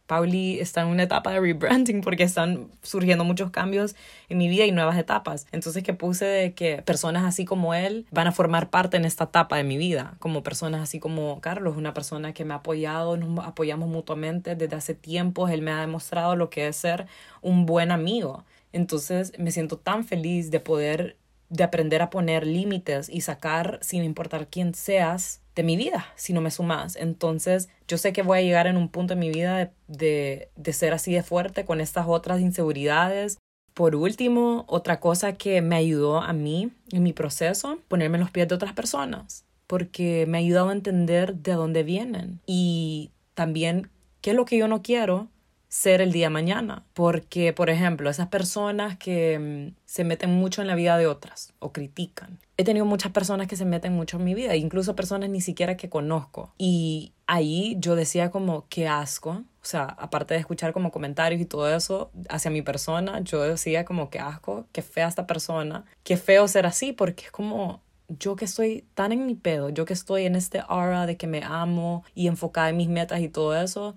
Pauli 0.07 0.61
está 0.61 0.83
en 0.83 0.89
una 0.89 1.05
etapa 1.05 1.31
de 1.31 1.41
rebranding 1.41 2.01
porque 2.01 2.23
están 2.23 2.69
surgiendo 2.83 3.25
muchos 3.25 3.51
cambios 3.51 3.97
en 4.29 4.39
mi 4.39 4.49
vida 4.49 4.65
y 4.65 4.73
nuevas 4.73 4.99
etapas. 4.99 5.47
Entonces 5.53 5.83
que 5.83 5.95
puse 5.95 6.25
de 6.25 6.55
que 6.55 6.83
personas 6.83 7.25
así 7.25 7.45
como 7.45 7.75
él 7.75 8.07
van 8.11 8.27
a 8.27 8.33
formar 8.33 8.71
parte 8.71 8.97
en 8.97 9.05
esta 9.05 9.25
etapa 9.25 9.57
de 9.57 9.65
mi 9.65 9.77
vida, 9.77 10.15
como 10.19 10.43
personas 10.43 10.83
así 10.83 10.99
como 11.01 11.41
Carlos, 11.41 11.77
una 11.77 11.95
persona 11.95 12.33
que 12.33 12.45
me 12.45 12.55
ha 12.55 12.59
apoyado, 12.59 13.17
nos 13.17 13.45
apoyamos 13.45 13.89
mutuamente 13.89 14.55
desde 14.55 14.77
hace 14.77 14.95
tiempo, 14.95 15.49
él 15.49 15.63
me 15.63 15.73
ha 15.73 15.81
demostrado 15.81 16.37
lo 16.37 16.51
que 16.51 16.69
es 16.69 16.77
ser 16.77 17.07
un 17.43 17.67
buen 17.67 17.91
amigo. 17.91 18.45
Entonces 18.73 19.33
me 19.39 19.51
siento 19.51 19.79
tan 19.79 20.05
feliz 20.05 20.51
de 20.51 20.61
poder 20.61 21.17
de 21.49 21.65
aprender 21.65 22.03
a 22.03 22.11
poner 22.11 22.47
límites 22.47 23.09
y 23.09 23.21
sacar, 23.21 23.79
sin 23.83 24.05
importar 24.05 24.49
quién 24.49 24.75
seas, 24.75 25.41
de 25.57 25.63
mi 25.63 25.77
vida 25.77 26.07
si 26.15 26.33
no 26.33 26.41
me 26.41 26.51
sumas. 26.51 26.95
Entonces, 26.97 27.69
yo 27.89 27.99
sé 27.99 28.13
que 28.13 28.23
voy 28.23 28.39
a 28.39 28.43
llegar 28.43 28.67
en 28.67 28.77
un 28.77 28.89
punto 28.89 29.15
en 29.15 29.19
mi 29.19 29.31
vida 29.31 29.57
de, 29.57 29.71
de, 29.89 30.51
de 30.55 30.73
ser 30.73 30.93
así 30.93 31.13
de 31.13 31.23
fuerte 31.23 31.65
con 31.65 31.81
estas 31.81 32.07
otras 32.07 32.41
inseguridades. 32.41 33.39
Por 33.75 33.97
último, 33.97 34.65
otra 34.69 35.01
cosa 35.01 35.33
que 35.33 35.61
me 35.63 35.77
ayudó 35.77 36.21
a 36.21 36.33
mí 36.33 36.71
en 36.93 37.03
mi 37.03 37.13
proceso, 37.13 37.79
ponerme 37.89 38.17
en 38.17 38.23
los 38.23 38.31
pies 38.31 38.49
de 38.49 38.55
otras 38.55 38.75
personas, 38.75 39.45
porque 39.67 40.27
me 40.29 40.39
ha 40.39 40.41
ayudado 40.41 40.69
a 40.69 40.73
entender 40.73 41.35
de 41.35 41.53
dónde 41.53 41.83
vienen 41.83 42.41
y 42.47 43.11
también 43.35 43.91
qué 44.21 44.31
es 44.31 44.37
lo 44.37 44.45
que 44.45 44.57
yo 44.57 44.69
no 44.69 44.83
quiero 44.83 45.29
ser 45.69 46.01
el 46.01 46.13
día 46.13 46.31
mañana. 46.31 46.85
Porque, 46.95 47.53
por 47.53 47.71
ejemplo, 47.71 48.11
esas 48.11 48.29
personas 48.29 48.97
que 48.97 49.39
mm, 49.39 49.75
se 49.85 50.05
meten 50.05 50.31
mucho 50.31 50.63
en 50.63 50.69
la 50.69 50.75
vida 50.75 50.97
de 50.97 51.07
otras 51.07 51.53
o 51.59 51.73
critican. 51.73 52.39
He 52.57 52.65
tenido 52.65 52.87
muchas 52.87 53.13
personas 53.13 53.49
que 53.49 53.57
se 53.57 53.65
meten 53.65 53.93
mucho 53.93 54.17
en 54.17 54.25
mi 54.25 54.35
vida, 54.35 54.57
incluso 54.57 54.97
personas 54.97 55.29
ni 55.29 55.41
siquiera 55.41 55.77
que 55.77 55.91
conozco. 55.91 56.53
Y 56.57 57.13
ahí 57.27 57.77
yo 57.79 57.97
decía 57.97 58.31
como, 58.31 58.67
qué 58.69 58.89
asco. 58.89 59.31
O 59.31 59.69
sea, 59.69 59.85
aparte 59.85 60.35
de 60.35 60.41
escuchar 60.41 60.73
como 60.73 60.93
comentarios 60.93 61.41
y 61.41 61.45
todo 61.45 61.75
eso 61.75 62.11
hacia 62.29 62.51
mi 62.51 62.63
persona, 62.63 63.21
yo 63.21 63.43
decía 63.43 63.85
como, 63.85 64.11
qué 64.11 64.21
asco, 64.21 64.67
qué 64.73 64.81
fea 64.81 65.09
esta 65.09 65.27
persona, 65.27 65.85
qué 66.05 66.17
feo 66.17 66.47
ser 66.47 66.67
así, 66.67 66.93
porque 66.93 67.25
es 67.25 67.31
como, 67.33 67.83
yo 68.09 68.37
que 68.37 68.45
estoy 68.45 68.85
tan 68.95 69.13
en 69.13 69.27
mi 69.27 69.35
pedo, 69.35 69.71
yo 69.71 69.85
que 69.85 69.93
estoy 69.93 70.27
en 70.27 70.37
este 70.37 70.63
aura 70.69 71.07
de 71.07 71.17
que 71.17 71.27
me 71.27 71.43
amo 71.43 72.05
y 72.15 72.29
enfocada 72.29 72.71
en 72.71 72.77
mis 72.77 72.89
metas 72.89 73.21
y 73.21 73.29
todo 73.29 73.57
eso, 73.61 73.97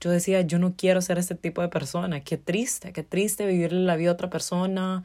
yo 0.00 0.10
decía, 0.10 0.42
yo 0.42 0.58
no 0.58 0.74
quiero 0.76 1.00
ser 1.00 1.18
este 1.18 1.34
tipo 1.34 1.62
de 1.62 1.68
persona. 1.68 2.20
Qué 2.20 2.36
triste, 2.36 2.92
qué 2.92 3.02
triste 3.02 3.46
vivirle 3.46 3.80
la 3.80 3.96
vida 3.96 4.10
a 4.10 4.14
otra 4.14 4.30
persona. 4.30 5.04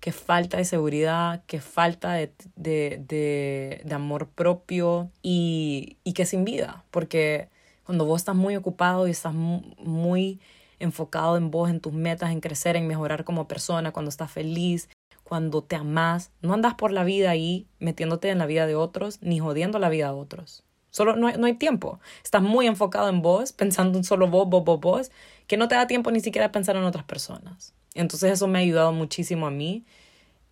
Qué 0.00 0.10
falta 0.10 0.56
de 0.56 0.64
seguridad, 0.64 1.44
qué 1.46 1.60
falta 1.60 2.14
de, 2.14 2.32
de, 2.56 3.00
de, 3.06 3.82
de 3.84 3.94
amor 3.94 4.28
propio 4.28 5.10
y, 5.22 5.98
y 6.02 6.12
que 6.14 6.26
sin 6.26 6.44
vida. 6.44 6.84
Porque 6.90 7.48
cuando 7.84 8.04
vos 8.04 8.20
estás 8.20 8.34
muy 8.34 8.56
ocupado 8.56 9.06
y 9.06 9.12
estás 9.12 9.32
muy 9.32 10.40
enfocado 10.80 11.36
en 11.36 11.50
vos, 11.52 11.70
en 11.70 11.80
tus 11.80 11.92
metas, 11.92 12.32
en 12.32 12.40
crecer, 12.40 12.74
en 12.74 12.88
mejorar 12.88 13.24
como 13.24 13.46
persona, 13.46 13.92
cuando 13.92 14.08
estás 14.08 14.32
feliz, 14.32 14.88
cuando 15.22 15.62
te 15.62 15.76
amas, 15.76 16.32
no 16.42 16.52
andas 16.52 16.74
por 16.74 16.90
la 16.90 17.04
vida 17.04 17.30
ahí 17.30 17.66
metiéndote 17.78 18.28
en 18.28 18.38
la 18.38 18.46
vida 18.46 18.66
de 18.66 18.74
otros 18.74 19.18
ni 19.22 19.38
jodiendo 19.38 19.78
la 19.78 19.88
vida 19.88 20.06
de 20.06 20.14
otros. 20.14 20.64
Solo 20.92 21.16
no 21.16 21.26
hay, 21.26 21.36
no 21.36 21.46
hay 21.46 21.54
tiempo. 21.54 21.98
Estás 22.22 22.42
muy 22.42 22.68
enfocado 22.68 23.08
en 23.08 23.22
vos, 23.22 23.52
pensando 23.52 23.98
en 23.98 24.04
solo 24.04 24.28
vos, 24.28 24.48
vos, 24.48 24.62
vos, 24.62 24.78
vos, 24.78 25.10
que 25.48 25.56
no 25.56 25.66
te 25.66 25.74
da 25.74 25.88
tiempo 25.88 26.12
ni 26.12 26.20
siquiera 26.20 26.52
pensar 26.52 26.76
en 26.76 26.84
otras 26.84 27.04
personas. 27.04 27.74
Entonces 27.94 28.30
eso 28.32 28.46
me 28.46 28.60
ha 28.60 28.62
ayudado 28.62 28.92
muchísimo 28.92 29.48
a 29.48 29.50
mí. 29.50 29.84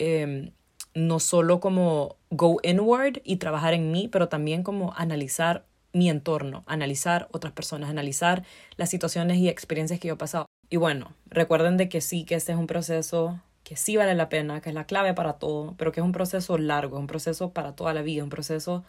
Eh, 0.00 0.50
no 0.94 1.20
solo 1.20 1.60
como 1.60 2.16
go 2.30 2.58
inward 2.62 3.20
y 3.22 3.36
trabajar 3.36 3.74
en 3.74 3.92
mí, 3.92 4.08
pero 4.08 4.28
también 4.28 4.62
como 4.62 4.92
analizar 4.96 5.64
mi 5.92 6.08
entorno, 6.08 6.64
analizar 6.66 7.28
otras 7.32 7.52
personas, 7.52 7.90
analizar 7.90 8.44
las 8.76 8.90
situaciones 8.90 9.38
y 9.38 9.48
experiencias 9.48 10.00
que 10.00 10.08
yo 10.08 10.14
he 10.14 10.18
pasado. 10.18 10.46
Y 10.68 10.76
bueno, 10.76 11.12
recuerden 11.26 11.76
de 11.76 11.88
que 11.88 12.00
sí, 12.00 12.24
que 12.24 12.36
este 12.36 12.52
es 12.52 12.58
un 12.58 12.66
proceso 12.66 13.40
que 13.64 13.76
sí 13.76 13.96
vale 13.96 14.14
la 14.14 14.28
pena, 14.28 14.60
que 14.60 14.70
es 14.70 14.74
la 14.74 14.86
clave 14.86 15.14
para 15.14 15.34
todo, 15.34 15.74
pero 15.76 15.92
que 15.92 16.00
es 16.00 16.04
un 16.04 16.12
proceso 16.12 16.58
largo, 16.58 16.98
un 16.98 17.06
proceso 17.06 17.50
para 17.52 17.74
toda 17.74 17.92
la 17.92 18.02
vida, 18.02 18.24
un 18.24 18.30
proceso 18.30 18.84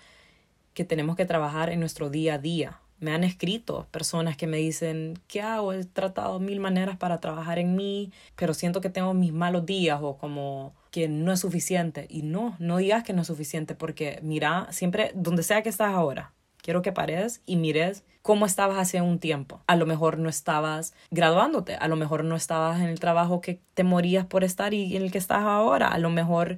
que 0.74 0.86
tenemos 0.86 1.16
que 1.16 1.26
trabajar 1.26 1.70
en 1.70 1.80
nuestro 1.80 2.10
día 2.10 2.36
a 2.36 2.38
día. 2.38 2.80
Me 3.00 3.12
han 3.14 3.24
escrito 3.24 3.88
personas 3.90 4.38
que 4.38 4.46
me 4.46 4.58
dicen, 4.58 5.18
¿qué 5.28 5.42
hago? 5.42 5.74
He 5.74 5.84
tratado 5.86 6.40
mil 6.40 6.60
maneras 6.60 6.98
para 6.98 7.20
trabajar 7.20 7.58
en 7.58 7.76
mí, 7.76 8.12
pero 8.36 8.54
siento 8.54 8.80
que 8.80 8.92
tengo 8.92 9.14
mis 9.14 9.34
malos 9.34 9.66
días 9.66 10.00
o 10.04 10.18
como 10.18 10.74
que 10.92 11.08
no 11.08 11.32
es 11.32 11.40
suficiente. 11.40 12.06
Y 12.10 12.22
no, 12.22 12.56
no 12.60 12.78
digas 12.78 13.04
que 13.04 13.14
no 13.14 13.22
es 13.22 13.28
suficiente 13.28 13.74
porque 13.74 14.20
mira, 14.22 14.68
siempre, 14.72 15.12
donde 15.16 15.42
sea 15.42 15.64
que 15.64 15.70
estás 15.70 15.94
ahora, 15.94 16.34
quiero 16.62 16.82
que 16.82 16.92
pares 16.92 17.42
y 17.46 17.56
mires 17.56 18.04
cómo 18.22 18.46
estabas 18.46 18.78
hace 18.78 19.02
un 19.02 19.20
tiempo. 19.20 19.62
A 19.68 19.76
lo 19.76 19.86
mejor 19.86 20.20
no 20.20 20.30
estabas 20.30 20.94
graduándote, 21.10 21.76
a 21.76 21.88
lo 21.88 21.96
mejor 21.96 22.24
no 22.24 22.36
estabas 22.36 22.80
en 22.82 22.88
el 22.88 23.00
trabajo 23.00 23.42
que 23.42 23.60
te 23.74 23.84
morías 23.84 24.26
por 24.26 24.44
estar 24.44 24.74
y 24.74 24.96
en 24.96 25.02
el 25.04 25.12
que 25.12 25.18
estás 25.18 25.42
ahora, 25.42 25.88
a 25.88 25.98
lo 25.98 26.10
mejor 26.10 26.58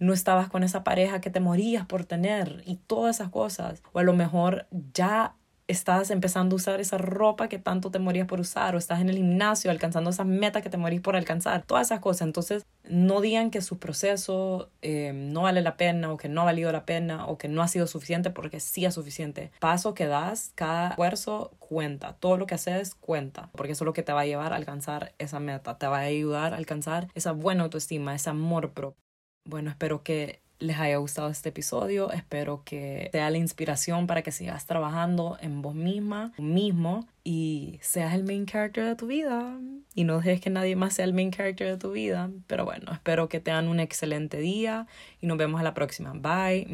no 0.00 0.12
estabas 0.12 0.48
con 0.48 0.64
esa 0.64 0.82
pareja 0.82 1.20
que 1.20 1.30
te 1.30 1.38
morías 1.38 1.86
por 1.86 2.04
tener 2.04 2.62
y 2.66 2.76
todas 2.76 3.16
esas 3.16 3.28
cosas. 3.28 3.82
O 3.92 4.00
a 4.00 4.02
lo 4.02 4.14
mejor 4.14 4.66
ya 4.94 5.36
estás 5.70 6.10
empezando 6.10 6.54
a 6.54 6.56
usar 6.56 6.80
esa 6.80 6.98
ropa 6.98 7.48
que 7.48 7.58
tanto 7.58 7.90
te 7.92 8.00
morías 8.00 8.26
por 8.26 8.40
usar 8.40 8.74
o 8.74 8.78
estás 8.78 9.00
en 9.00 9.08
el 9.08 9.16
gimnasio 9.16 9.70
alcanzando 9.70 10.10
esas 10.10 10.26
metas 10.26 10.62
que 10.62 10.70
te 10.70 10.76
morís 10.76 11.00
por 11.00 11.14
alcanzar, 11.14 11.62
todas 11.62 11.86
esas 11.86 12.00
cosas. 12.00 12.22
Entonces, 12.22 12.66
no 12.88 13.20
digan 13.20 13.50
que 13.50 13.62
su 13.62 13.78
proceso 13.78 14.70
eh, 14.82 15.12
no 15.14 15.42
vale 15.42 15.60
la 15.60 15.76
pena 15.76 16.12
o 16.12 16.16
que 16.16 16.28
no 16.28 16.42
ha 16.42 16.46
valido 16.46 16.72
la 16.72 16.84
pena 16.86 17.26
o 17.26 17.38
que 17.38 17.46
no 17.46 17.62
ha 17.62 17.68
sido 17.68 17.86
suficiente 17.86 18.30
porque 18.30 18.58
sí 18.58 18.84
es 18.84 18.94
suficiente. 18.94 19.52
Paso 19.60 19.94
que 19.94 20.06
das, 20.06 20.50
cada 20.56 20.88
esfuerzo 20.88 21.52
cuenta, 21.60 22.14
todo 22.14 22.36
lo 22.36 22.46
que 22.46 22.56
haces 22.56 22.96
cuenta, 22.96 23.48
porque 23.52 23.72
eso 23.72 23.84
es 23.84 23.86
lo 23.86 23.92
que 23.92 24.02
te 24.02 24.12
va 24.12 24.22
a 24.22 24.26
llevar 24.26 24.52
a 24.52 24.56
alcanzar 24.56 25.14
esa 25.18 25.38
meta, 25.38 25.78
te 25.78 25.86
va 25.86 25.98
a 25.98 26.00
ayudar 26.00 26.52
a 26.52 26.56
alcanzar 26.56 27.08
esa 27.14 27.30
buena 27.30 27.62
autoestima, 27.62 28.14
ese 28.14 28.30
amor 28.30 28.72
propio. 28.72 29.09
Bueno, 29.44 29.70
espero 29.70 30.02
que 30.02 30.40
les 30.60 30.78
haya 30.78 30.98
gustado 30.98 31.28
este 31.30 31.48
episodio. 31.48 32.12
Espero 32.12 32.62
que 32.64 33.08
sea 33.12 33.30
la 33.30 33.38
inspiración 33.38 34.06
para 34.06 34.22
que 34.22 34.30
sigas 34.30 34.66
trabajando 34.66 35.38
en 35.40 35.62
vos 35.62 35.74
misma, 35.74 36.32
mismo, 36.38 37.08
y 37.24 37.78
seas 37.82 38.14
el 38.14 38.24
main 38.24 38.46
character 38.46 38.84
de 38.84 38.96
tu 38.96 39.06
vida. 39.06 39.58
Y 39.94 40.04
no 40.04 40.18
dejes 40.18 40.40
que 40.40 40.50
nadie 40.50 40.76
más 40.76 40.94
sea 40.94 41.06
el 41.06 41.14
main 41.14 41.30
character 41.30 41.66
de 41.66 41.78
tu 41.78 41.92
vida. 41.92 42.30
Pero 42.46 42.64
bueno, 42.64 42.92
espero 42.92 43.28
que 43.28 43.40
tengan 43.40 43.68
un 43.68 43.80
excelente 43.80 44.38
día 44.38 44.86
y 45.20 45.26
nos 45.26 45.38
vemos 45.38 45.60
a 45.60 45.64
la 45.64 45.74
próxima. 45.74 46.12
Bye. 46.14 46.66